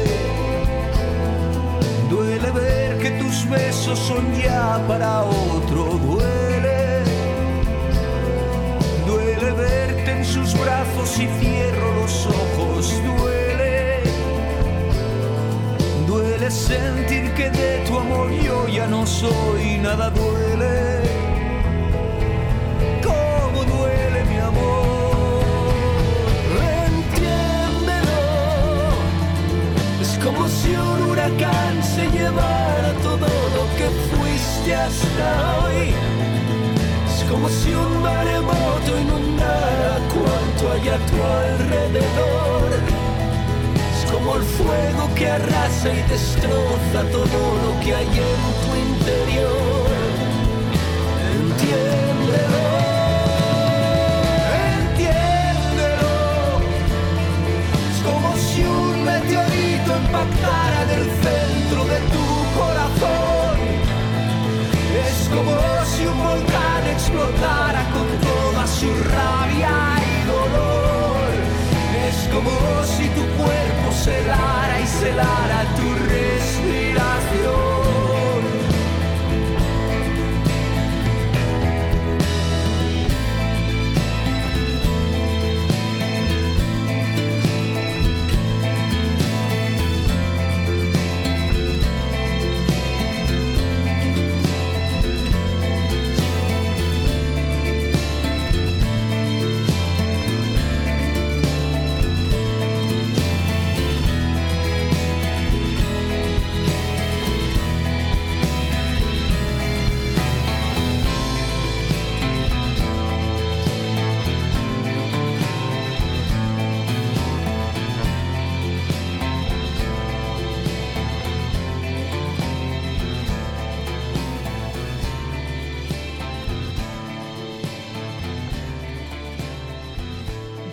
[2.07, 5.85] duele ver que tus besos son ya para otro.
[6.05, 6.85] Duele
[9.07, 14.03] duele en sus brazos y cierro los ojos, duele,
[16.07, 21.01] duele sentir que de tu amor yo ya no soy, nada duele.
[23.03, 25.43] Como duele mi amor,
[26.85, 28.21] entiéndelo.
[30.01, 36.14] Es como si un huracán se llevara todo lo que fuiste hasta hoy.
[37.35, 42.69] Como si un maremoto inundara cuanto hay a tu alrededor.
[43.93, 49.89] Es como el fuego que arrasa y destroza todo lo que hay en tu interior.
[51.35, 52.67] Entiéndelo.
[54.79, 56.15] Entiéndelo.
[57.91, 62.24] Es como si un meteorito impactara en el centro de tu
[65.25, 71.31] Es como si un volcán explotara con toda su rabia y dolor.
[72.07, 77.74] Es como si tu cuerpo se helara y se helara tu respiración.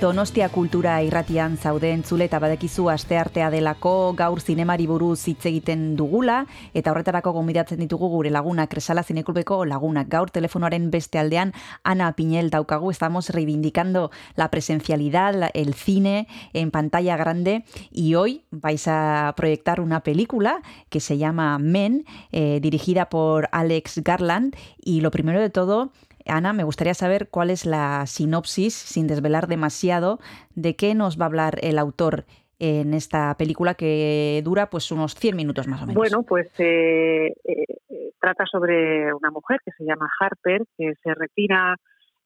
[0.03, 6.41] Donostia kultura irratian zaude entzule eta badekizu asteartea delako gaur zinemari buruz hitz egiten dugula
[6.75, 8.67] eta horretarako gonbidatzen ditugu gure lagunak.
[8.73, 10.09] Kresala Zinekulpeko lagunak.
[10.11, 11.53] Gaur telefonoaren beste aldean
[11.85, 12.91] Ana Piñel daukagu.
[12.91, 17.63] Estamos reivindicando la presencialidad el cine en pantalla grande.
[17.93, 24.03] Y hoy vais a proyectar una película que se llama Men eh, dirigida por Alex
[24.03, 24.57] Garland.
[24.83, 25.93] Y lo primero de todo
[26.27, 30.19] Ana, me gustaría saber cuál es la sinopsis, sin desvelar demasiado,
[30.55, 32.25] de qué nos va a hablar el autor
[32.59, 35.97] en esta película que dura pues unos 100 minutos más o menos.
[35.97, 41.75] Bueno, pues eh, eh, trata sobre una mujer que se llama Harper, que se retira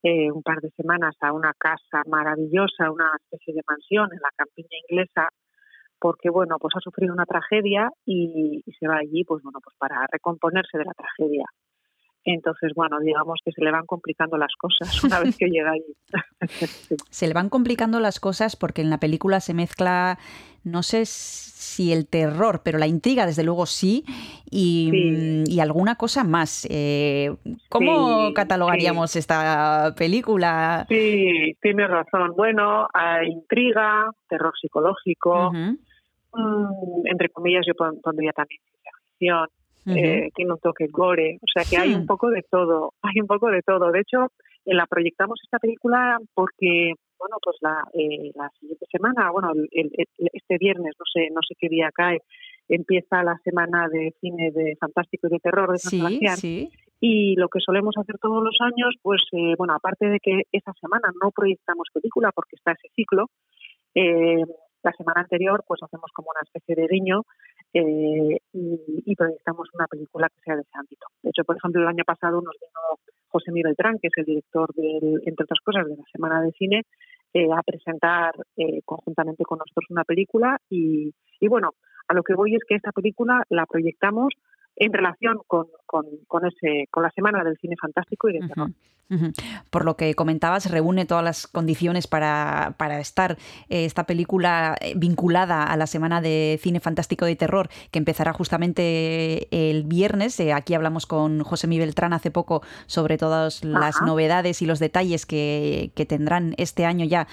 [0.02, 4.28] eh, un par de semanas a una casa maravillosa, una especie de mansión en la
[4.36, 5.30] campiña inglesa,
[5.98, 9.74] porque bueno, pues ha sufrido una tragedia y, y se va allí, pues bueno, pues
[9.78, 11.46] para recomponerse de la tragedia.
[12.28, 15.94] Entonces, bueno, digamos que se le van complicando las cosas una vez que llega allí.
[16.88, 16.94] Sí.
[17.10, 20.18] Se le van complicando las cosas porque en la película se mezcla,
[20.64, 24.04] no sé si el terror, pero la intriga desde luego sí,
[24.50, 25.44] y, Sí.
[25.54, 26.66] y alguna cosa más.
[26.70, 27.34] Eh,
[27.68, 30.84] ¿Cómo Sí, catalogaríamos esta película?
[30.88, 32.32] Sí, tienes razón.
[32.36, 39.48] Bueno, hay intriga, terror psicológico, mm, entre comillas yo pon- pondría también ciencia ficción,
[39.86, 39.96] ujú.
[39.96, 43.26] eh, tiene un toque gore, o sea que hay un poco de todo, hay un
[43.26, 43.90] poco de todo.
[43.92, 44.26] De hecho,
[44.64, 49.68] eh, la proyectamos esta película porque, bueno, pues la, eh, la siguiente semana, bueno, el-
[49.72, 52.18] el- el- este viernes, no sé, no sé qué día cae,
[52.68, 56.36] empieza la semana de cine de fantástico y de terror de San Sí, Sebastián.
[56.36, 56.68] sí.
[56.98, 60.72] Y lo que solemos hacer todos los años, pues eh, bueno, aparte de que esa
[60.80, 63.26] semana no proyectamos película porque está ese ciclo,
[63.94, 64.42] eh,
[64.86, 67.22] la semana anterior pues hacemos como una especie de guiño
[67.74, 71.06] eh, y, y proyectamos una película que sea de ese ámbito.
[71.22, 72.80] De hecho, por ejemplo, el año pasado nos vino
[73.28, 76.52] José Miguel Beltrán, que es el director, del, entre otras cosas, de la Semana de
[76.52, 76.82] Cine,
[77.34, 81.72] eh, a presentar eh, conjuntamente con nosotros una película y, y bueno,
[82.08, 84.32] a lo que voy es que esta película la proyectamos
[84.76, 88.70] en relación con, con, con ese, con la Semana del Cine Fantástico y de Terror.
[89.70, 93.36] Por lo que comentabas, reúne todas las condiciones para, para estar
[93.68, 98.32] eh, esta película eh, vinculada a la Semana de Cine Fantástico de Terror, que empezará
[98.32, 100.40] justamente el viernes.
[100.40, 104.80] Eh, aquí hablamos con José Miguel Beltrán hace poco sobre todas las novedades y los
[104.80, 107.28] detalles que, que tendrán este año ya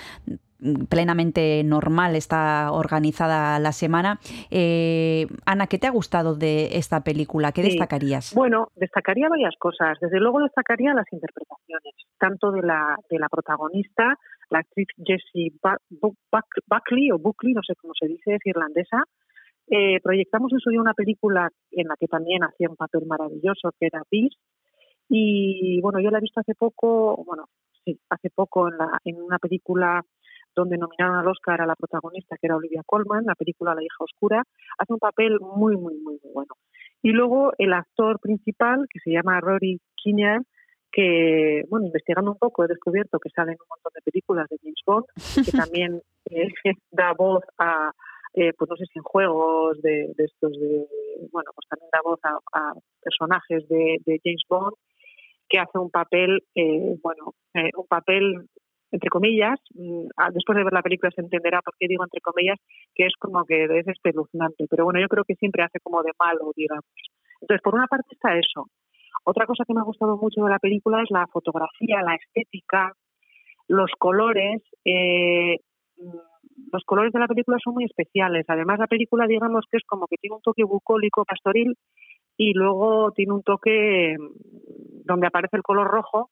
[0.90, 4.20] plenamente normal está organizada la semana.
[4.52, 7.52] Eh, Ana, ¿qué te ha gustado de esta película?
[7.52, 7.70] ¿Qué Sí.
[7.70, 8.34] destacarías?
[8.36, 9.98] Bueno, destacaría varias cosas.
[10.02, 14.16] Desde luego destacaría las interpretaciones, tanto de la, de la protagonista,
[14.50, 19.04] la actriz Jessie Buckley, o Buckley, no sé cómo se dice, es irlandesa.
[19.68, 23.72] Eh, proyectamos en su día una película en la que también hacía un papel maravilloso,
[23.80, 24.36] que era Beast.
[25.10, 27.46] Y bueno, yo la he visto hace poco, bueno,
[27.84, 30.02] sí, hace poco en, la, en una película
[30.56, 34.04] donde nominaron al Oscar a la protagonista, que era Olivia Colman, la película La hija
[34.04, 34.44] oscura,
[34.78, 36.54] hace un papel muy, muy, muy, muy bueno.
[37.02, 40.42] Y luego el actor principal, que se llama Rory Kinnear,
[40.92, 44.58] que, bueno, investigando un poco he descubierto que sale en un montón de películas de
[44.62, 45.06] James Bond,
[45.46, 46.48] que también eh,
[46.92, 47.92] da voz a,
[48.36, 50.88] eh, pues no sé si en juegos de, de estos de,
[51.32, 54.76] bueno, pues también da voz a, a personajes de, de James Bond,
[55.50, 58.50] que hace un papel, eh, bueno, eh, un papel
[58.94, 62.22] entre comillas, mm, ah, después de ver la película se entenderá por qué digo entre
[62.22, 62.60] comillas,
[62.94, 66.12] que es como que es espeluznante, pero bueno, yo creo que siempre hace como de
[66.20, 66.86] malo, digamos.
[67.42, 68.68] Entonces, por una parte está eso.
[69.26, 72.94] Otra cosa que me ha gustado mucho de la película es la fotografía, la estética,
[73.68, 74.62] los colores.
[74.86, 75.58] Eh,
[75.98, 76.18] mm,
[76.72, 78.46] los colores de la película son muy especiales.
[78.48, 81.74] Además, la película, digamos que es como que tiene un toque bucólico, pastoril,
[82.38, 86.30] y luego tiene un toque mm, donde aparece el color rojo,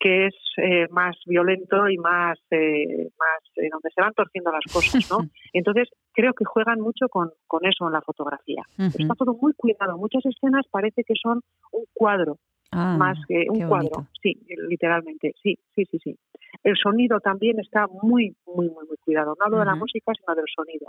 [0.00, 4.64] que es eh, más violento y más, eh, más eh, donde se van torciendo las
[4.72, 5.18] cosas, ¿no?
[5.52, 8.62] Entonces creo que juegan mucho con, con eso en la fotografía.
[8.78, 9.98] Está todo muy cuidado.
[9.98, 11.40] Muchas escenas parece que son
[11.72, 12.38] un cuadro
[12.70, 13.88] Ah, más que un cuadro.
[13.90, 14.06] bonito.
[14.22, 14.34] Sí,
[14.68, 15.34] literalmente.
[15.42, 16.18] Sí, sí, sí, sí.
[16.62, 19.34] El sonido también está muy, muy, muy, muy cuidado.
[19.38, 20.88] No hablo de la música, sino del sonido.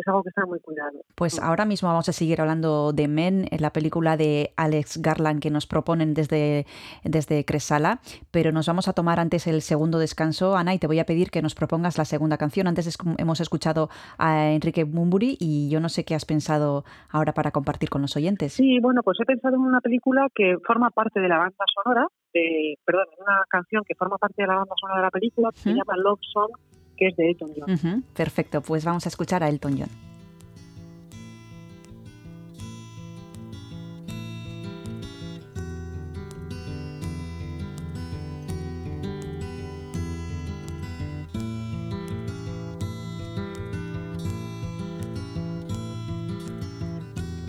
[0.00, 0.98] Es algo que está muy cuidado.
[1.14, 5.40] Pues ahora mismo vamos a seguir hablando de Men, en la película de Alex Garland
[5.42, 6.64] que nos proponen desde,
[7.04, 11.00] desde Cresala, pero nos vamos a tomar antes el segundo descanso, Ana, y te voy
[11.00, 12.66] a pedir que nos propongas la segunda canción.
[12.66, 17.32] Antes es- hemos escuchado a Enrique Bumburi y yo no sé qué has pensado ahora
[17.34, 18.54] para compartir con los oyentes.
[18.54, 22.06] Sí, bueno, pues he pensado en una película que forma parte de la banda sonora,
[22.32, 25.50] de, perdón, en una canción que forma parte de la banda sonora de la película,
[25.52, 26.50] que se llama Love Song,
[27.00, 27.72] que es de Elton John.
[27.72, 29.88] Ujú, perfecto, pues vamos a escuchar a Elton John.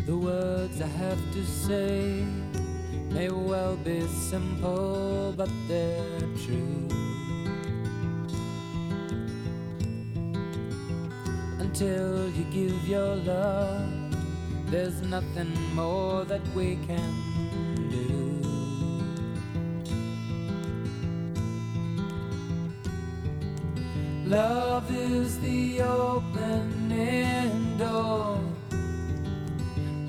[0.05, 2.25] The words I have to say
[3.11, 7.00] may well be simple, but they're true.
[11.73, 13.89] Until you give your love,
[14.65, 17.13] there's nothing more that we can
[17.89, 18.41] do.
[24.25, 28.37] Love is the opening door.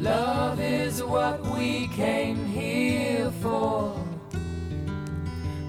[0.00, 3.96] Love is what we came here for.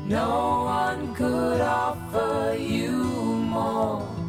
[0.07, 4.22] No one could offer you more.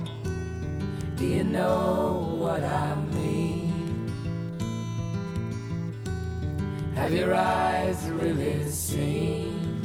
[1.16, 3.72] Do you know what I mean?
[6.96, 9.80] Have your eyes really seen?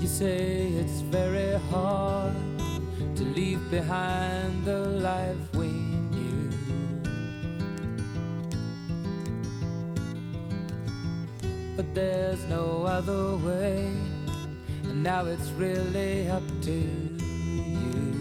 [0.00, 2.34] You say it's very hard
[3.16, 6.50] to leave behind the life we knew.
[11.76, 13.94] But there's no other way,
[14.92, 18.12] and now it's really up to you.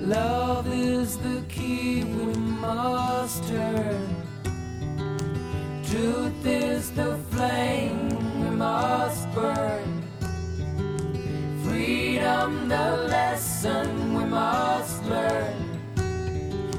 [0.00, 2.32] Love is the key we
[2.64, 4.08] must turn.
[5.90, 8.08] Truth is the flame
[8.40, 10.02] we must burn.
[11.64, 15.56] Freedom, the lesson we must learn.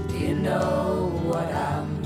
[0.08, 1.97] Do you know what I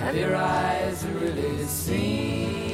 [0.00, 2.69] Have your eyes really seen?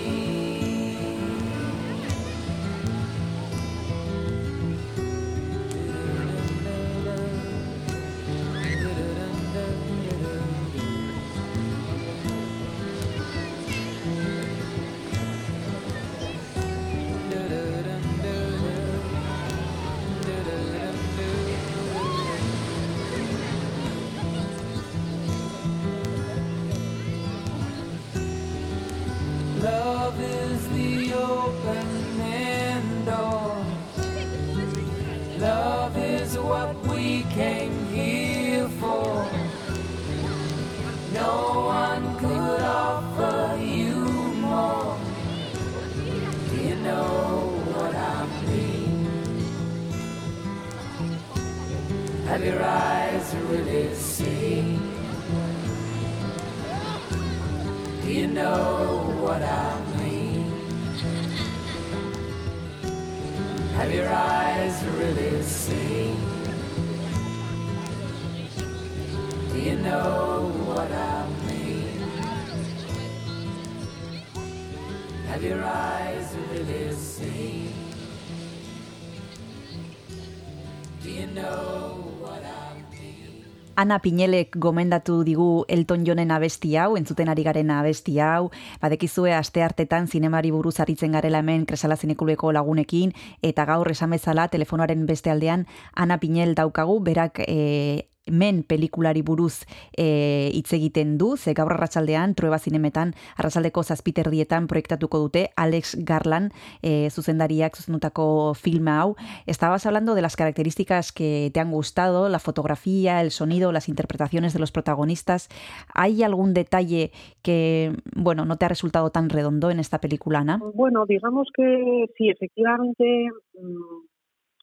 [83.87, 88.49] Ana Pinelek gomendatu digu Elton Johnen abesti hau, entzuten ari garen abesti hau,
[88.83, 93.13] badekizue aste hartetan zinemari buruz aritzen garela hemen kresala zinekuleko lagunekin,
[93.47, 99.65] eta gaur esan bezala telefonoaren beste aldean Ana Pinel daukagu, berak e, men pelikulari buruz
[99.97, 106.53] e, hitz egiten du, ze gaur arratsaldean trueba zinemetan arratsaldeko zazpiterdietan proiektatuko dute Alex Garland
[106.83, 109.17] e, zuzendariak zuzendutako filma hau.
[109.47, 114.53] Estabas hablando de las características que te han gustado, la fotografía, el sonido, las interpretaciones
[114.53, 115.49] de los protagonistas.
[115.95, 117.11] ¿Hay algún detalle
[117.43, 120.61] que, bueno, no te ha resultado tan redondo en esta película, Ana?
[120.75, 124.07] Bueno, digamos que sí, efectivamente, mm,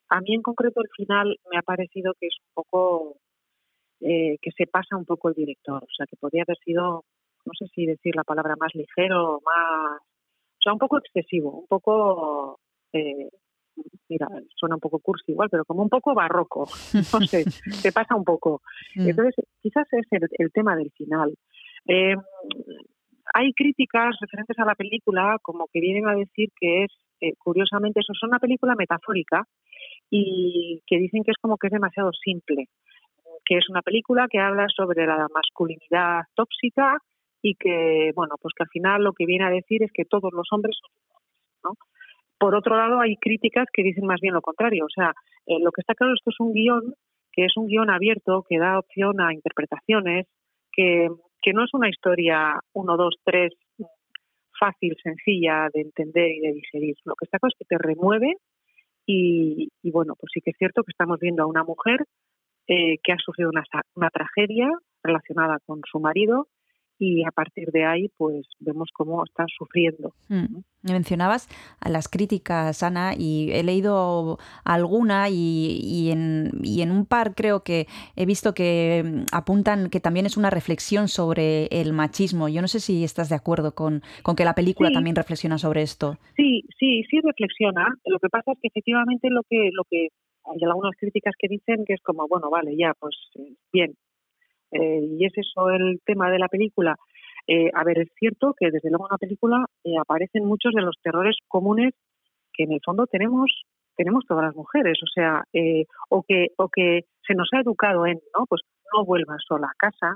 [0.09, 3.17] a mí en concreto el final me ha parecido que es un poco
[4.03, 7.05] eh, que se pasa un poco el director, o sea, que podría haber sido,
[7.45, 11.67] no sé si decir la palabra más ligero, más, o sea, un poco excesivo, un
[11.67, 12.59] poco,
[12.91, 13.29] eh,
[14.09, 16.67] mira, suena un poco cursi igual, pero como un poco barroco,
[17.13, 18.61] no sé, se pasa un poco.
[18.95, 19.09] Mm.
[19.09, 21.33] Entonces, quizás es el, el tema del final.
[21.87, 22.15] Eh,
[23.33, 26.91] hay críticas referentes a la película como que vienen a decir que es,
[27.21, 29.47] eh, curiosamente, eso es una película metafórica
[30.09, 32.67] y que dicen que es como que es demasiado simple
[33.45, 36.97] que es una película que habla sobre la masculinidad tóxica
[37.41, 40.31] y que, bueno, pues que al final lo que viene a decir es que todos
[40.33, 41.29] los hombres son iguales,
[41.63, 41.71] ¿no?
[42.39, 44.85] Por otro lado, hay críticas que dicen más bien lo contrario.
[44.85, 45.13] O sea,
[45.45, 46.93] eh, lo que está claro es que es un guion
[47.33, 50.27] que es un guion abierto, que da opción a interpretaciones,
[50.71, 51.09] que,
[51.41, 53.53] que no es una historia uno, dos, tres
[54.59, 56.95] fácil, sencilla de entender y de digerir.
[57.05, 58.35] Lo que está claro es que te remueve
[59.05, 62.05] y, y bueno, pues sí que es cierto que estamos viendo a una mujer
[62.67, 63.63] eh, que ha sufrido una,
[63.95, 64.69] una tragedia
[65.03, 66.47] relacionada con su marido
[66.99, 70.13] y a partir de ahí pues vemos cómo está sufriendo.
[70.29, 70.59] Mm.
[70.83, 71.49] Mencionabas
[71.81, 77.35] a las críticas, Ana, y he leído alguna y, y en, y en un par
[77.35, 82.47] creo que he visto que mm, apuntan que también es una reflexión sobre el machismo.
[82.47, 84.93] Yo no sé si estás de acuerdo con, con que la película Sí.
[84.93, 86.17] también reflexiona sobre esto.
[86.37, 87.85] Sí, sí, sí reflexiona.
[88.05, 90.09] Lo que pasa es que efectivamente lo que lo que
[90.45, 93.95] hay algunas críticas que dicen que es como bueno vale ya pues eh, bien
[94.71, 96.95] Eh, y es eso el tema de la película.
[97.47, 99.57] Eh, a ver, es cierto que desde luego en la película
[100.01, 101.93] aparecen muchos de los terrores comunes
[102.53, 103.49] que en el fondo tenemos
[103.95, 105.43] tenemos todas las mujeres, o sea,
[106.09, 108.45] o que o que se nos ha educado en, ¿no?
[108.49, 110.09] Pues no vuelvas sola a casa,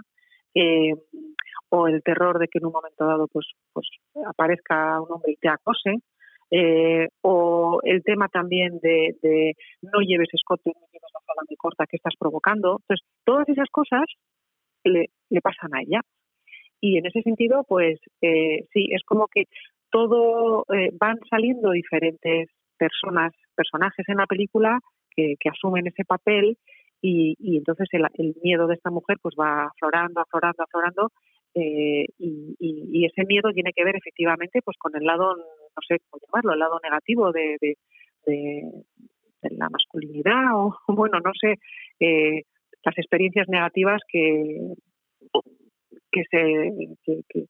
[1.70, 3.88] o el terror de que en un momento dado pues pues
[4.26, 5.92] aparezca un hombre y te acose,
[6.52, 11.56] eh, o el tema también de, de no lleves escote, no lleves la falda muy
[11.58, 12.80] corta que estás provocando.
[12.82, 14.06] Entonces, todas esas cosas
[14.84, 15.10] le,
[15.42, 16.02] pasan a ella.
[16.80, 19.46] Y en ese sentido, pues eh, sí, es como que
[19.92, 24.80] todo eh, van saliendo diferentes personas, personajes en la película
[25.16, 26.58] que, que asumen ese papel
[27.02, 31.12] y, y entonces el, el miedo de esta mujer pues va aflorando, aflorando, aflorando
[31.56, 35.36] eh, y- y ese miedo tiene que ver efectivamente pues con el lado,
[35.78, 37.78] no sé cómo llamarlo, el lado negativo de, de,
[38.26, 38.72] de-
[39.44, 41.56] de la masculinidad o bueno, no sé,
[42.00, 42.42] eh,
[42.84, 44.74] las experiencias negativas que
[46.12, 46.40] que se
[47.04, 47.46] que, que,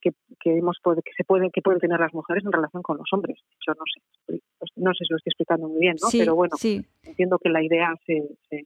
[0.00, 2.96] que, que hemos pod- que se pueden que pueden tener las mujeres en relación con
[2.98, 3.38] los hombres.
[3.66, 4.40] Yo no sé,
[4.76, 6.08] no sé si lo estoy explicando muy bien, ¿no?
[6.08, 6.84] Sí, Pero bueno, sí.
[7.04, 8.62] entiendo que la idea se, se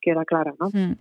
[0.00, 0.68] queda clara, ¿no?
[0.72, 0.96] Mm.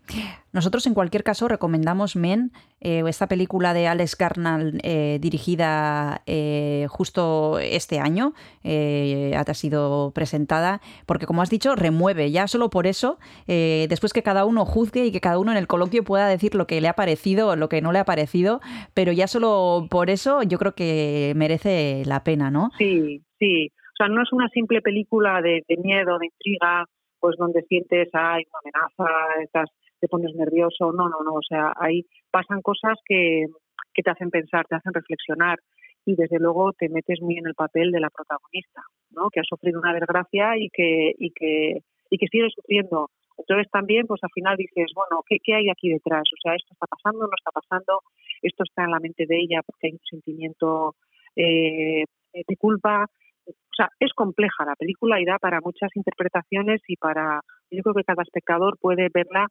[0.54, 6.88] Nosotros, en cualquier caso, recomendamos Men, eh, esta película de Alex Garnall eh, dirigida eh,
[6.90, 8.34] justo este año,
[8.64, 12.32] eh, ha sido presentada, porque como has dicho, remueve.
[12.32, 13.18] Ya solo por eso,
[13.48, 16.56] eh, después que cada uno juzgue y que cada uno en el coloquio pueda decir
[16.56, 18.62] lo que le ha parecido o lo que no le ha parecido,
[18.94, 22.72] pero ya solo por eso yo creo que merece la pena, ¿no?
[22.78, 23.68] Sí, sí.
[23.68, 26.86] O sea, no es una simple película de, de miedo, de intriga,
[27.20, 30.92] pues donde sientes, hay una amenaza, estás, te pones nervioso.
[30.92, 31.34] No, no, no.
[31.34, 33.46] O sea, ahí pasan cosas que,
[33.94, 35.60] que te hacen pensar, te hacen reflexionar
[36.06, 39.30] y desde luego te metes muy en el papel de la protagonista, ¿no?
[39.30, 43.10] Que ha sufrido una desgracia y que, y que, y que sigue sufriendo.
[43.38, 46.24] Entonces también, pues al final dices, bueno, ¿qué, ¿qué hay aquí detrás?
[46.24, 48.02] O sea, esto está pasando, no está pasando,
[48.42, 50.96] esto está en la mente de ella porque hay un sentimiento
[51.36, 53.06] eh, de culpa.
[53.48, 57.42] O sea, es compleja la película y da para muchas interpretaciones y para,
[57.72, 59.48] yo creo que cada espectador puede verla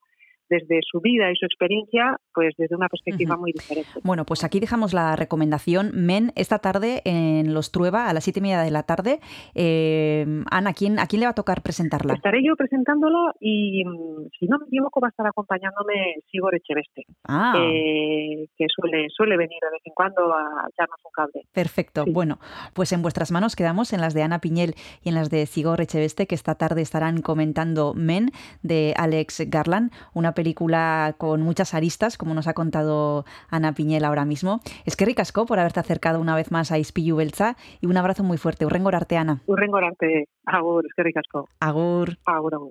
[0.49, 3.91] desde su vida y su experiencia, pues desde una perspectiva muy diferente.
[4.05, 5.91] Bueno, pues aquí dejamos la recomendación.
[5.95, 9.21] Men, esta tarde en Los Trueba, a las siete y media de la tarde.
[9.55, 12.15] Eh, Ana, ¿a quién, ¿a quién le va a tocar presentarla?
[12.15, 17.05] Estaré yo presentándola y, mm, si no me equivoco, va a estar acompañándome Sigor Echeveste,
[17.29, 21.43] Ah, eh, que suele, suele venir de vez en cuando a echarnos un cable.
[21.53, 22.05] perfecto.
[22.05, 22.13] sí.
[22.13, 22.39] Bueno,
[22.75, 25.81] pues en vuestras manos quedamos, en las de Ana Piñel y en las de Sigor
[25.81, 28.31] Echeveste, que esta tarde estarán comentando Men
[28.63, 34.25] de Alex Garland, una película con muchas aristas, como nos ha contado Ana Piñel ahora
[34.25, 34.61] mismo.
[34.85, 38.23] Es que ricasco por haberte acercado una vez más a Ispilu Beltza y un abrazo
[38.23, 38.65] muy fuerte.
[38.65, 39.43] Urrengo arte, Ana.
[39.47, 41.49] Urrengo arte, agur, eskerrik asko.
[41.59, 42.17] Agur.
[42.25, 42.71] Agur, agur.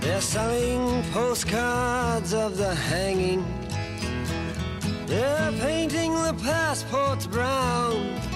[0.00, 3.44] They're selling postcards of the hanging.
[5.06, 8.27] They're painting the passports brown.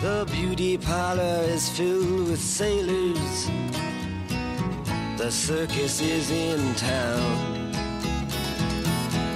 [0.00, 3.50] The beauty parlor is filled with sailors.
[5.16, 7.72] The circus is in town.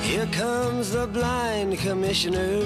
[0.02, 2.60] Here comes the blind commissioner.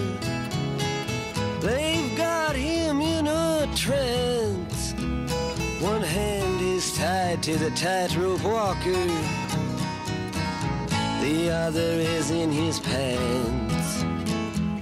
[1.61, 4.93] They've got him in a trance.
[5.81, 9.07] One hand is tied to the tightrope walker,
[11.21, 14.03] the other is in his pants.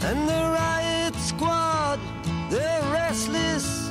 [0.04, 1.82] And the riot squad,
[2.53, 3.88] they're restless,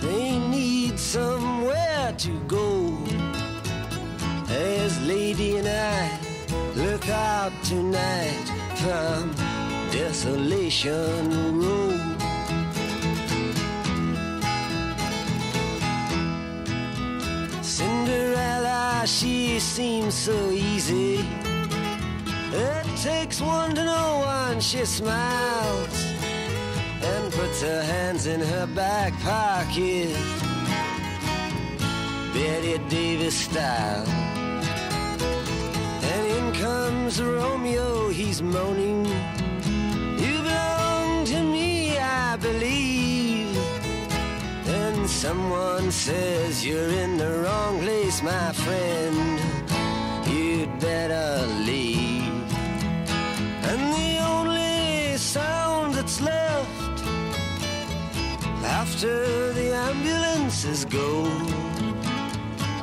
[0.00, 2.98] they need somewhere to go.
[4.50, 6.18] As Lady and I
[6.74, 8.46] look out tonight
[8.82, 9.32] from
[9.92, 12.00] Desolation Road.
[17.62, 21.24] Cinderella, she seems so easy.
[22.50, 24.60] It takes one to know one.
[24.60, 26.17] She smiles
[27.02, 30.16] and puts her hands in her back pocket.
[32.32, 34.06] Betty Davis style.
[36.12, 39.04] And in comes Romeo, he's moaning.
[40.24, 43.56] You belong to me, I believe.
[44.66, 49.40] And someone says you're in the wrong place, my friend.
[50.26, 51.67] You'd better leave.
[58.98, 61.24] After the ambulances go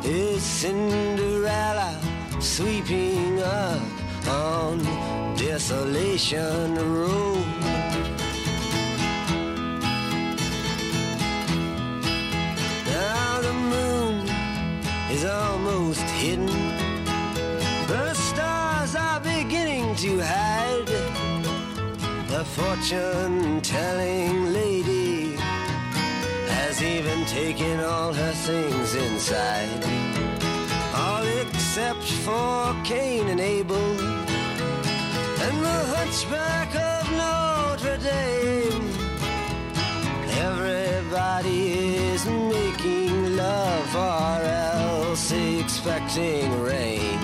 [0.05, 1.99] is Cinderella
[2.39, 3.81] sweeping up
[4.25, 4.77] on
[5.35, 7.45] Desolation Road.
[12.85, 14.29] Now the moon
[15.11, 16.47] is almost hidden.
[17.87, 20.87] The stars are beginning to hide.
[22.29, 25.44] The fortune telling lady
[26.75, 29.83] has even taken all her things inside.
[30.93, 33.91] All except for Cain and Abel
[35.45, 38.89] and the hunchback of Notre Dame.
[40.47, 47.19] Everybody is making love or else expecting rain.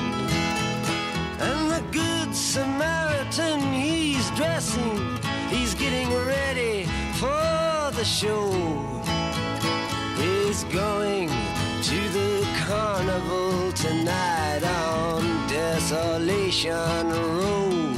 [1.39, 5.17] And the good Samaritan, he's dressing,
[5.49, 6.85] he's getting ready
[7.15, 9.00] for the show.
[10.69, 17.97] Going to the carnival tonight on Desolation Road.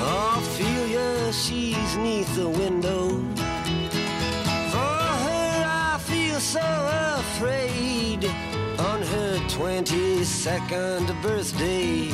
[0.00, 3.08] Ophelia, she's neath the window.
[4.70, 4.96] For
[5.26, 6.60] her, I feel so
[7.18, 8.24] afraid.
[8.78, 12.08] On her 22nd birthday,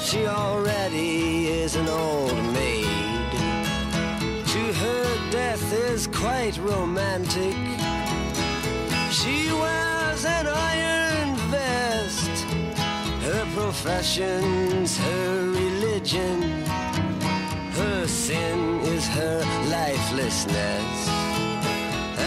[0.00, 2.55] she already is an old maid.
[5.36, 7.56] Death is quite romantic.
[9.10, 12.34] She wears an iron vest.
[13.26, 16.40] Her profession's her religion.
[17.80, 20.96] Her sin is her lifelessness.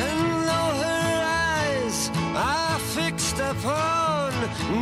[0.03, 1.13] And though her
[1.57, 4.33] eyes are fixed upon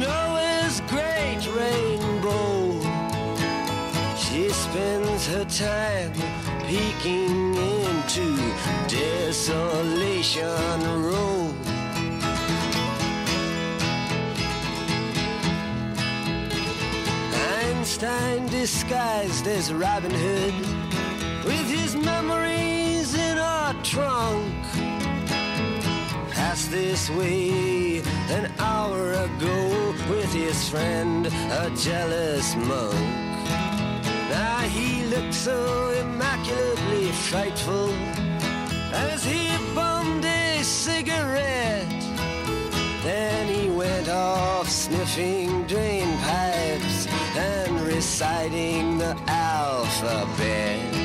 [0.04, 2.82] Noah's great rainbow,
[4.18, 6.12] she spends her time
[6.68, 7.77] peeking
[8.18, 8.54] into
[8.88, 10.46] Desolation
[11.04, 11.54] Road.
[17.60, 20.54] Einstein disguised as Robin Hood
[21.46, 24.54] with his memories in our trunk.
[26.32, 33.37] Passed this way an hour ago with his friend, a jealous monk.
[34.30, 37.92] Now he looked so immaculately frightful
[38.94, 41.88] as he bummed a cigarette.
[43.04, 47.08] Then he went off sniffing drain pipes
[47.38, 50.97] and reciting the alphabet.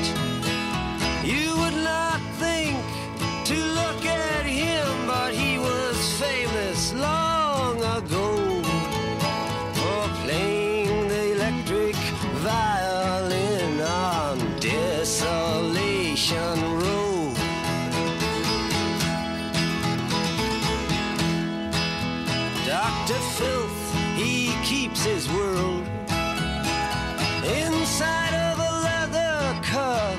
[23.12, 23.20] Dr.
[23.20, 25.86] Filth, he keeps his world
[27.44, 30.18] inside of a leather cup.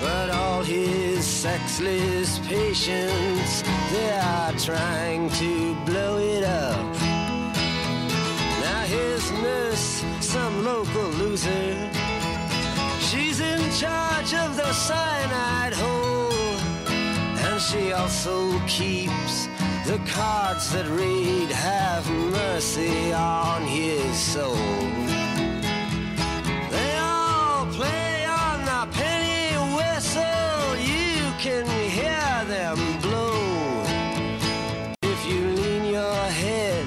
[0.00, 6.96] But all his sexless patients, they are trying to blow it up.
[8.62, 11.90] Now his nurse, some local loser,
[13.00, 16.32] she's in charge of the cyanide hole.
[17.44, 19.47] And she also keeps
[19.88, 24.54] the cards that read, Have mercy on his soul.
[26.74, 33.82] They all play on the penny whistle, you can hear them blow.
[35.00, 36.86] If you lean your head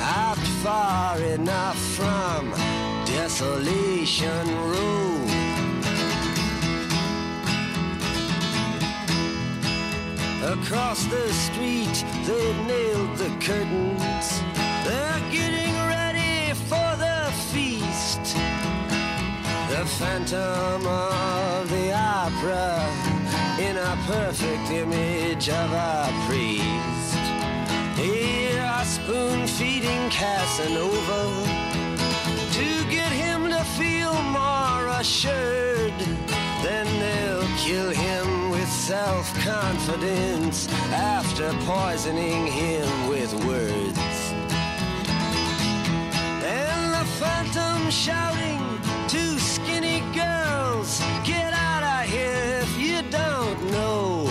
[0.00, 2.52] out far enough from
[3.06, 5.16] Desolation Road.
[10.44, 14.28] Across the street, they've nailed the curtains.
[14.84, 18.22] They're getting ready for the feast.
[19.70, 22.82] The phantom of the opera
[23.58, 27.22] in a perfect image of a priest.
[27.96, 31.22] Here are spoon feeding Casanova
[32.58, 35.98] to get him to feel more assured.
[36.62, 37.90] Then they'll kill
[38.86, 44.32] him with self confidence after poisoning him with words.
[46.44, 48.60] And the phantom shouting
[49.08, 54.26] to skinny girls, Get out of here if you don't know.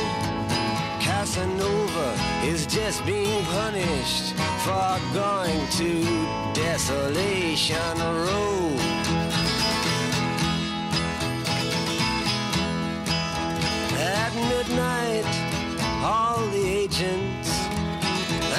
[1.02, 4.34] Casanova is just being punished
[4.64, 6.04] for going to
[6.54, 9.05] Desolation Road.
[14.36, 15.26] Midnight,
[16.04, 17.50] all the agents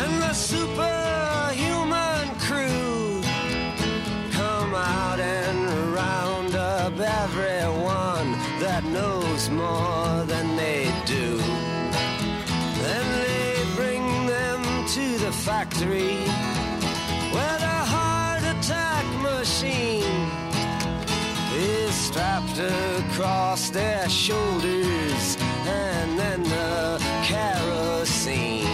[0.01, 3.21] and the superhuman crew
[4.33, 11.37] come out and round up everyone that knows more than they do.
[12.83, 14.63] Then they bring them
[14.97, 16.17] to the factory
[17.35, 20.29] where the heart attack machine
[21.55, 25.37] is strapped across their shoulders
[26.57, 28.67] the kerosene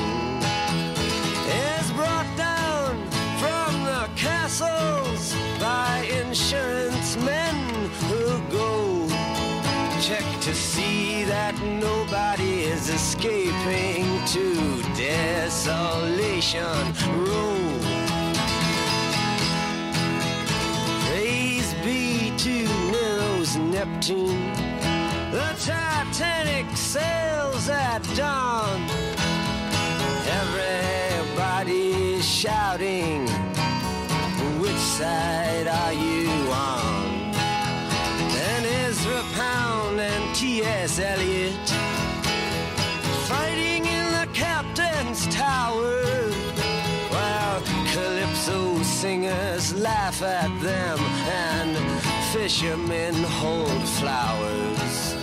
[1.74, 2.90] is brought down
[3.42, 7.56] from the castles by insurance men
[8.08, 9.08] who go
[10.00, 11.54] check to see that
[11.88, 14.04] nobody is escaping
[14.34, 14.46] to
[14.96, 16.84] desolation
[17.26, 17.82] road
[21.06, 22.54] Praise be to
[22.92, 24.71] Nero's Neptune.
[25.32, 28.82] The Titanic sails at dawn.
[30.28, 33.26] Everybody's shouting,
[34.60, 37.32] which side are you on?
[37.32, 40.98] And Ezra Pound and T.S.
[40.98, 41.66] Eliot
[43.26, 46.28] fighting in the captain's tower.
[47.08, 47.62] While
[47.94, 51.78] calypso singers laugh at them and
[52.34, 55.21] fishermen hold flowers.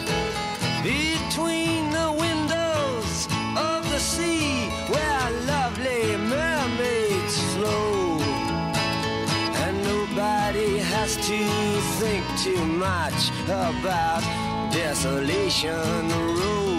[0.84, 3.28] Between the windows
[3.58, 8.20] of the sea where lovely mermaids flow.
[9.64, 11.40] And nobody has to
[12.00, 14.24] think too much about
[14.72, 16.08] Desolation
[16.40, 16.79] Road.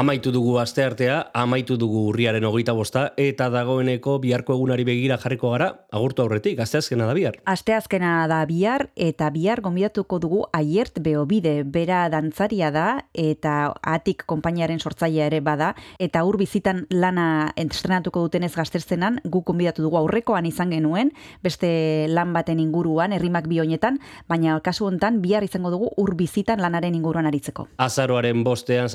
[0.00, 5.66] Amaitu dugu asteartea, amaitu dugu urriaren hogeita bosta, eta dagoeneko biharko egunari begira jarriko gara,
[5.92, 7.34] agurtu aurretik, asteazkena da bihar.
[7.44, 14.80] Asteazkena da bihar eta bihar gonbidatuko dugu Aiert Beobide, bera dantzaria da eta Atik konpainiaren
[14.80, 20.72] sortzailea ere bada eta ur bizitan lana estrenatuko dutenez gazterzenan guk gonbidatu dugu aurrekoan izan
[20.72, 21.12] genuen,
[21.44, 24.00] beste lan baten inguruan, herrimak bi honetan,
[24.32, 27.68] baina kasu hontan bihar izango dugu ur bizitan lanaren inguruan aritzeko.
[27.76, 28.88] Azaroaren bostean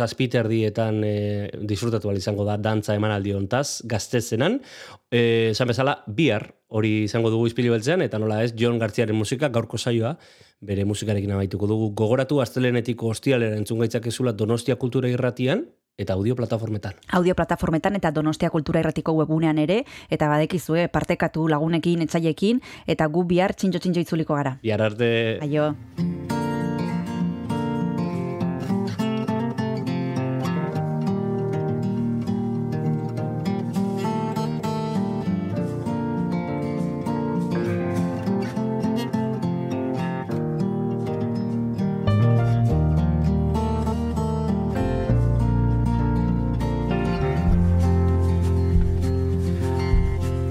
[0.95, 4.61] zazpiterdietan e, disfrutatu ahal izango da dantza emanaldi hontaz, gaztezenan.
[5.11, 9.49] E, esan bezala, bihar hori izango dugu izpili beltzean, eta nola ez, John Gartziaren musika,
[9.49, 10.17] gaurko saioa,
[10.61, 11.91] bere musikarekin amaituko dugu.
[11.95, 15.65] Gogoratu astelenetiko ostialera entzun gaitzakezula Donostia Kultura Irratian,
[15.97, 16.93] eta audio plataformetan.
[17.15, 23.23] Audio plataformetan eta Donostia Kultura Irratiko webunean ere, eta badekizue partekatu lagunekin, etzaiekin, eta gu
[23.23, 24.57] bihar txintxo-txintxo itzuliko gara.
[24.63, 25.39] Bihar arte...
[25.41, 25.71] Aio.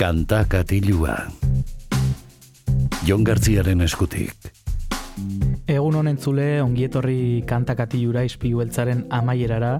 [0.00, 1.12] Kanta katilua.
[3.04, 4.32] Jon Gartziaren eskutik.
[5.68, 9.74] Egun honen zule ongietorri kantakatilura ispilu beltzaren amaierara,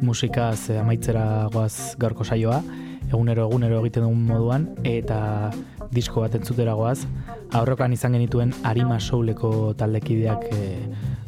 [0.00, 2.62] musikaz eh, amaitzera goaz gaurko saioa,
[3.10, 5.18] egunero egunero egiten dugun moduan, eta
[5.92, 7.02] disko bat entzutera goaz.
[7.52, 10.70] Aurrokan izan genituen Arima Souleko taldekideak e,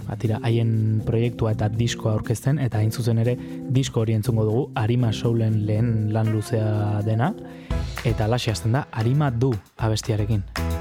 [0.07, 3.37] batira haien proiektua eta diskoa aurkezten, eta hain zuzen ere
[3.77, 7.35] disko hori entzungo dugu Arima Soulen lehen lan luzea dena,
[8.05, 10.72] eta alaxe hasten da Arima du abestiarekin.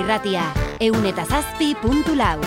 [0.00, 0.48] Irratia.
[0.80, 2.38] Eun eta zazpi puntu lau.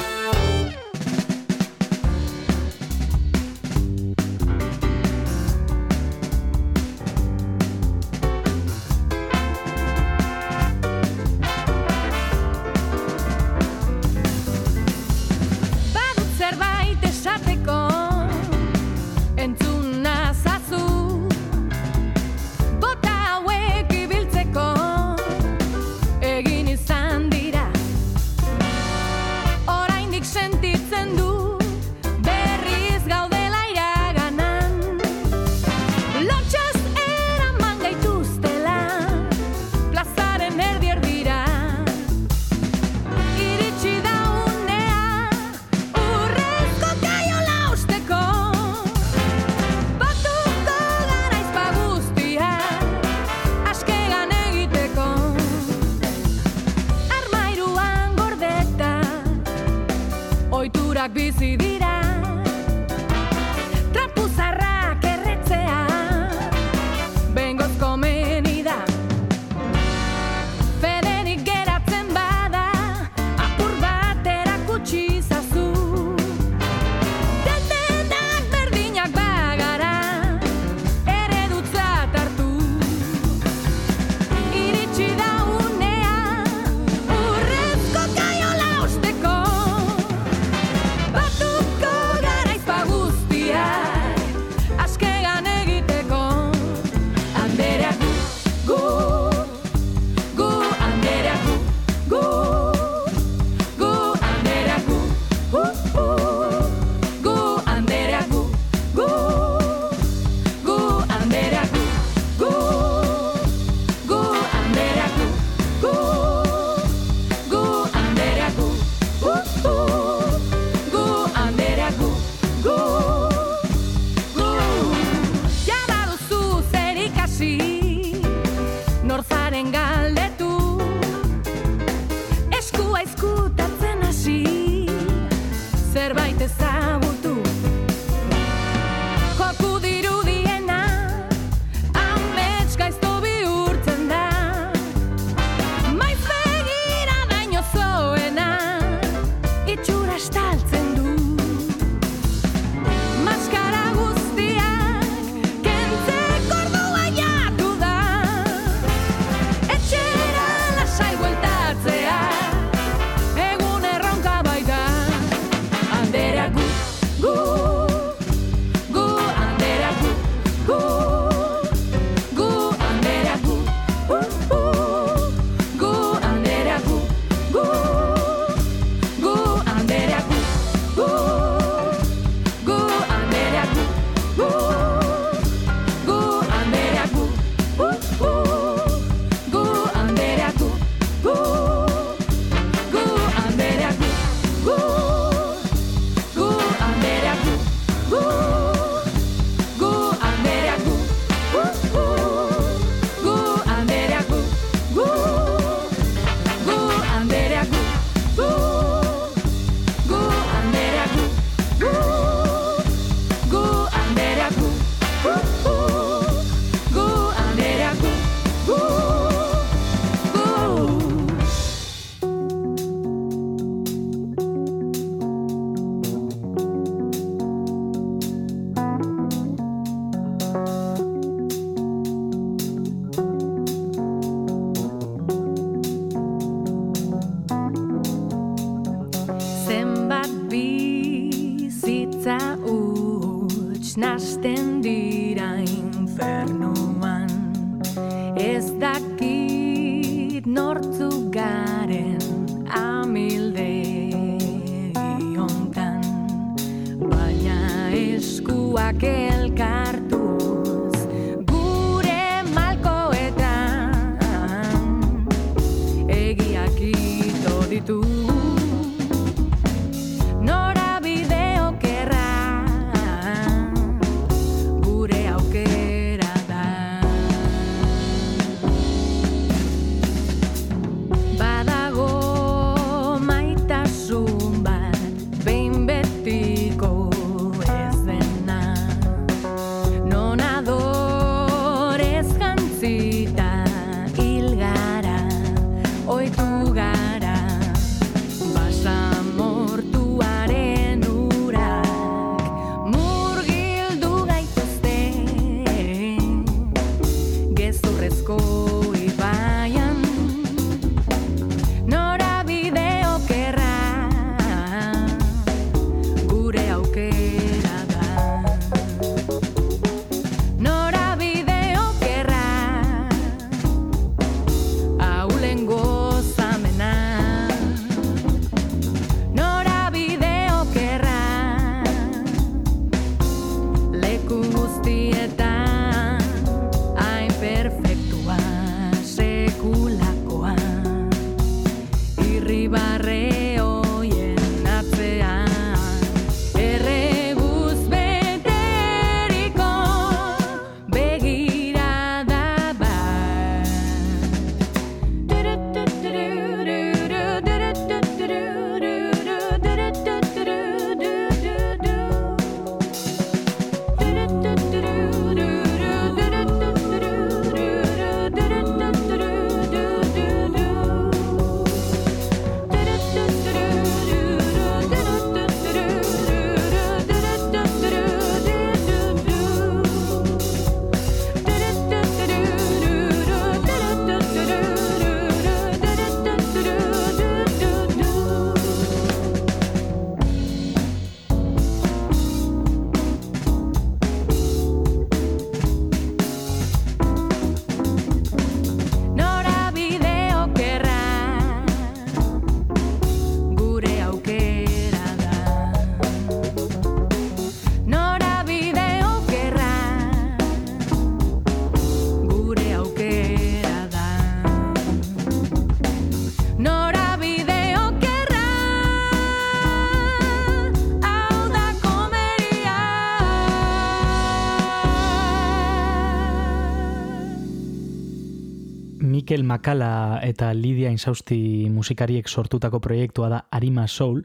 [429.34, 434.19] Mikel Makala eta Lidia Insausti musikariek sortutako proiektua da Arima Soul,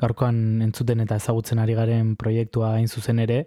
[0.00, 3.42] gaurkoan entzuten eta ezagutzen ari garen proiektua hain zuzen ere,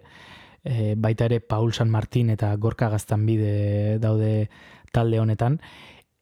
[0.62, 4.50] e, baita ere Paul San Martin eta Gorka Gaztanbide daude
[4.92, 5.58] talde honetan,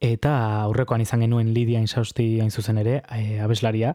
[0.01, 3.93] eta aurrekoan izan genuen Lidia Insausti hain zuzen ere, e, abeslaria,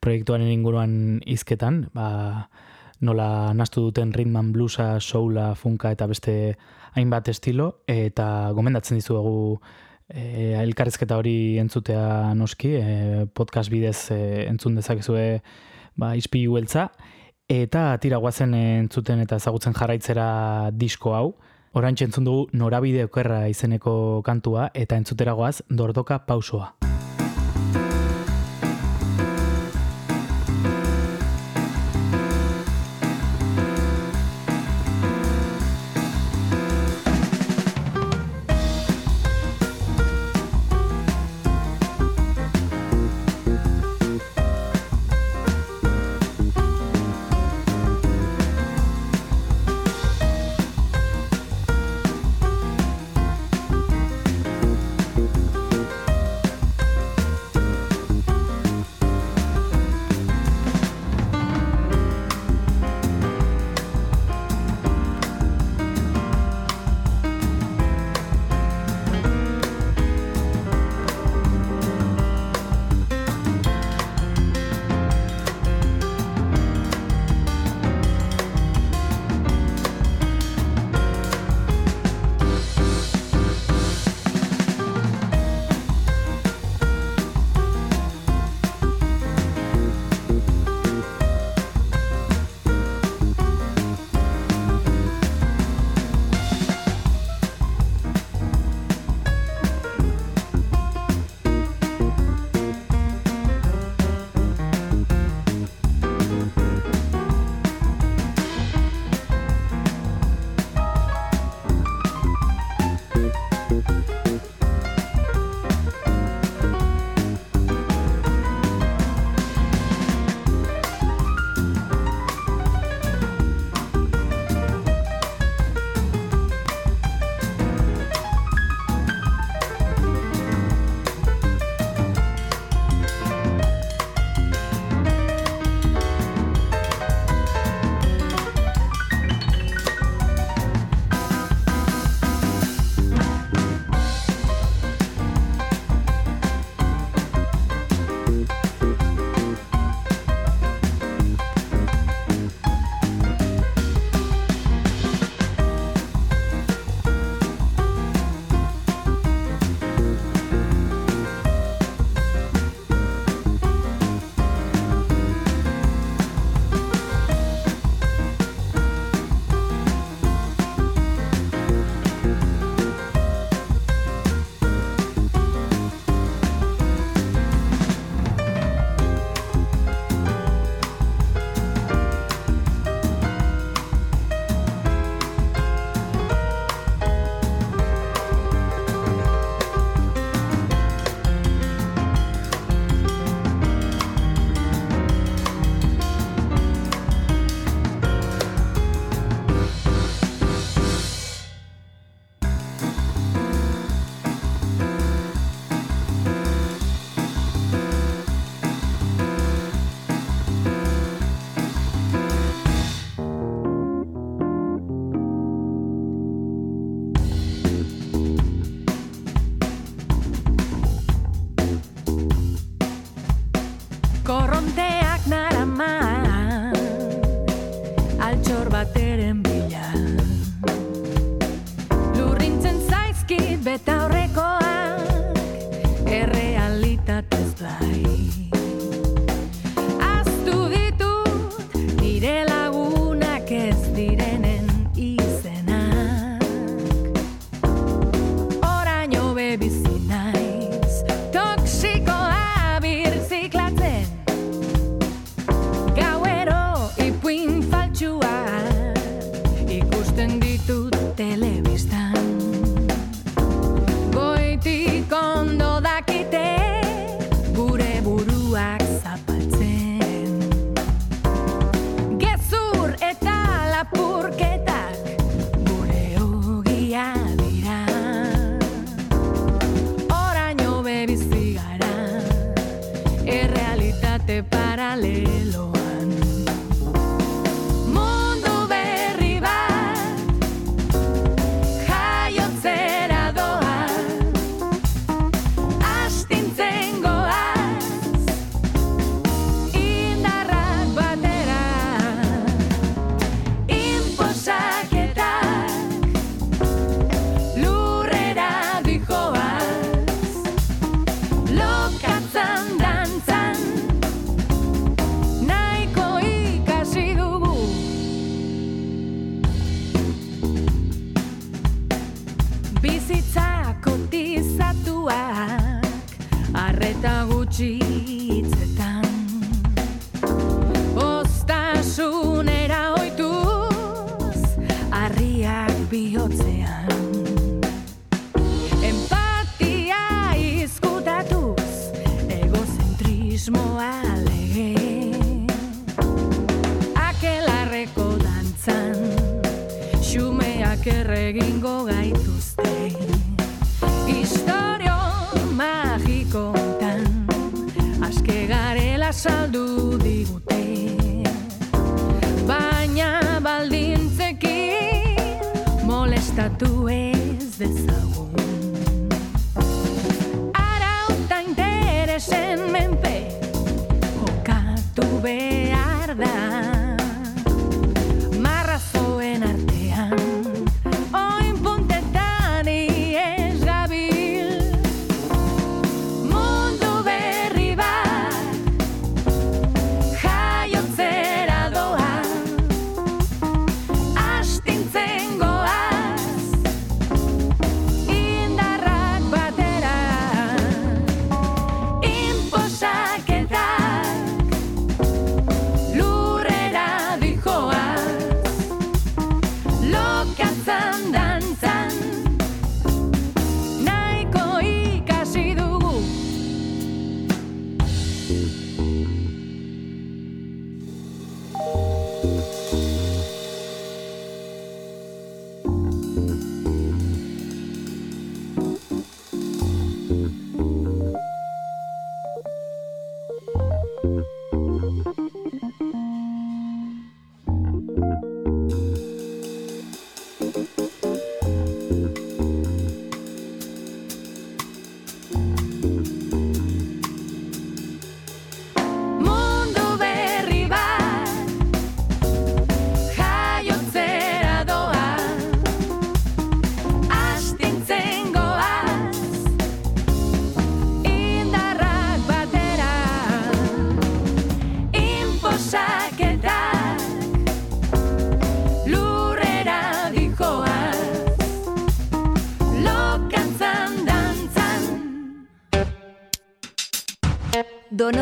[0.00, 2.48] proiektuaren inguruan hizketan, ba,
[2.98, 6.58] nola nastu duten ritman bluesa, soula, funka eta beste
[6.98, 9.60] hainbat estilo, eta gomendatzen dizuegu
[10.12, 15.40] e, elkarrezketa hori entzutea noski, e, podcast bidez e, entzun dezakezue
[15.96, 16.90] ba, izpi hueltza,
[17.52, 21.26] eta tira guazen entzuten eta ezagutzen jarraitzera disko hau,
[21.72, 26.81] orain entzun dugu norabide okerra izeneko kantua, eta entzutera goaz dordoka pausoa.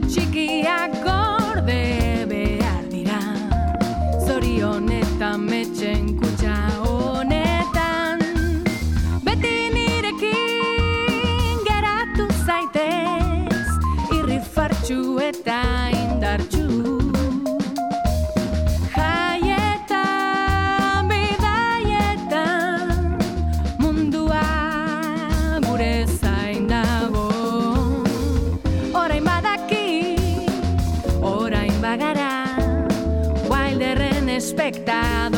[0.00, 1.03] chiqui, I
[34.70, 35.33] perfecta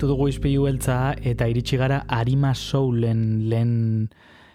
[0.00, 4.08] jarraitu dugu izpilu beltza eta iritsi gara Arima Soulen lehen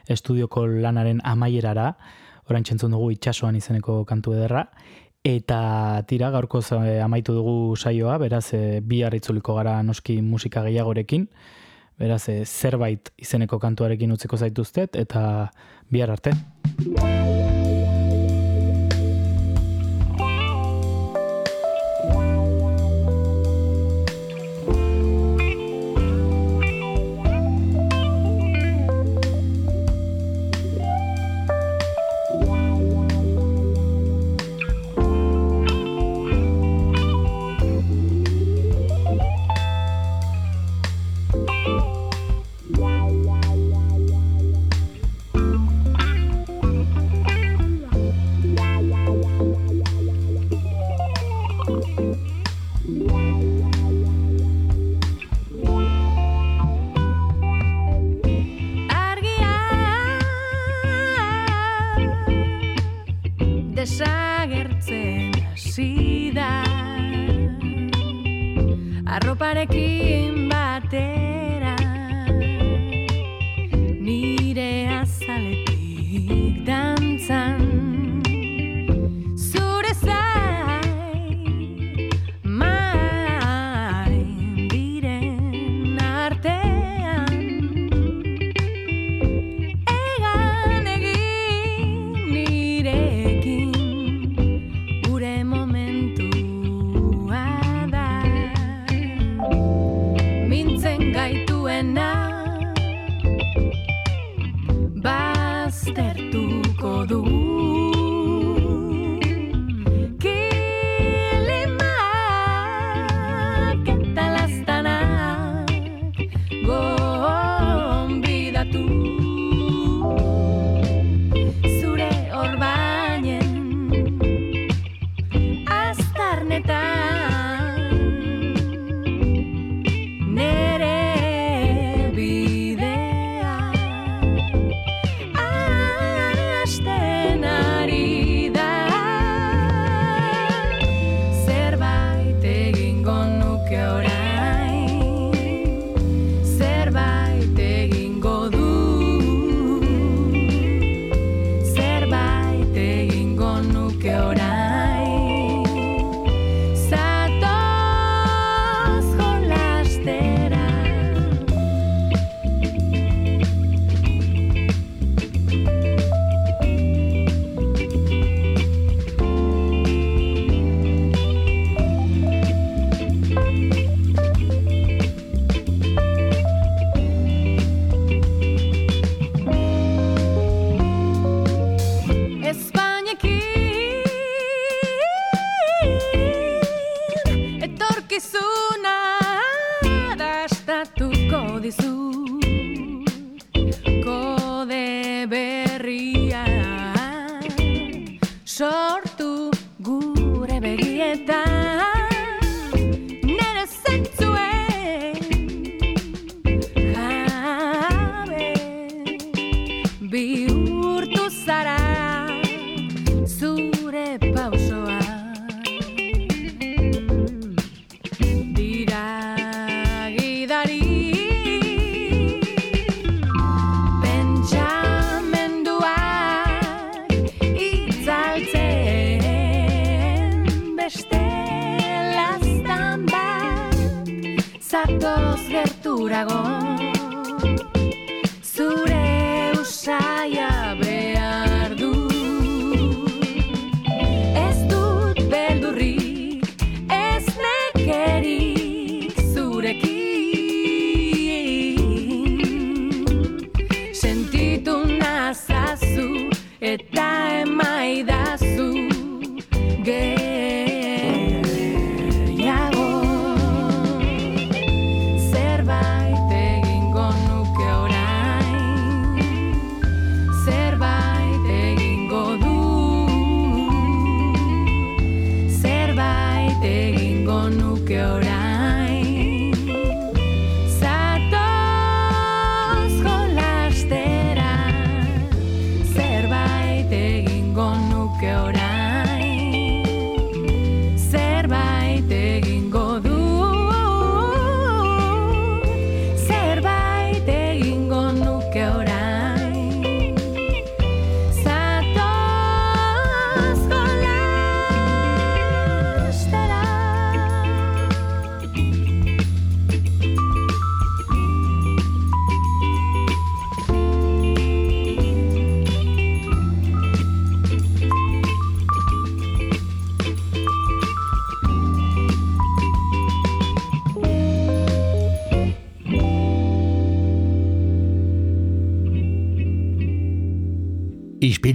[0.09, 1.93] estudioko lanaren amaierara,
[2.49, 4.65] orain txentzun dugu itxasoan izeneko kantu ederra,
[5.23, 11.27] eta tira gaurko eh, amaitu dugu saioa, beraz e, bihar itzuliko gara noski musika gehiagorekin,
[11.99, 15.51] beraz e, zerbait izeneko kantuarekin utziko zaituztet, eta
[15.91, 16.33] bihar arte.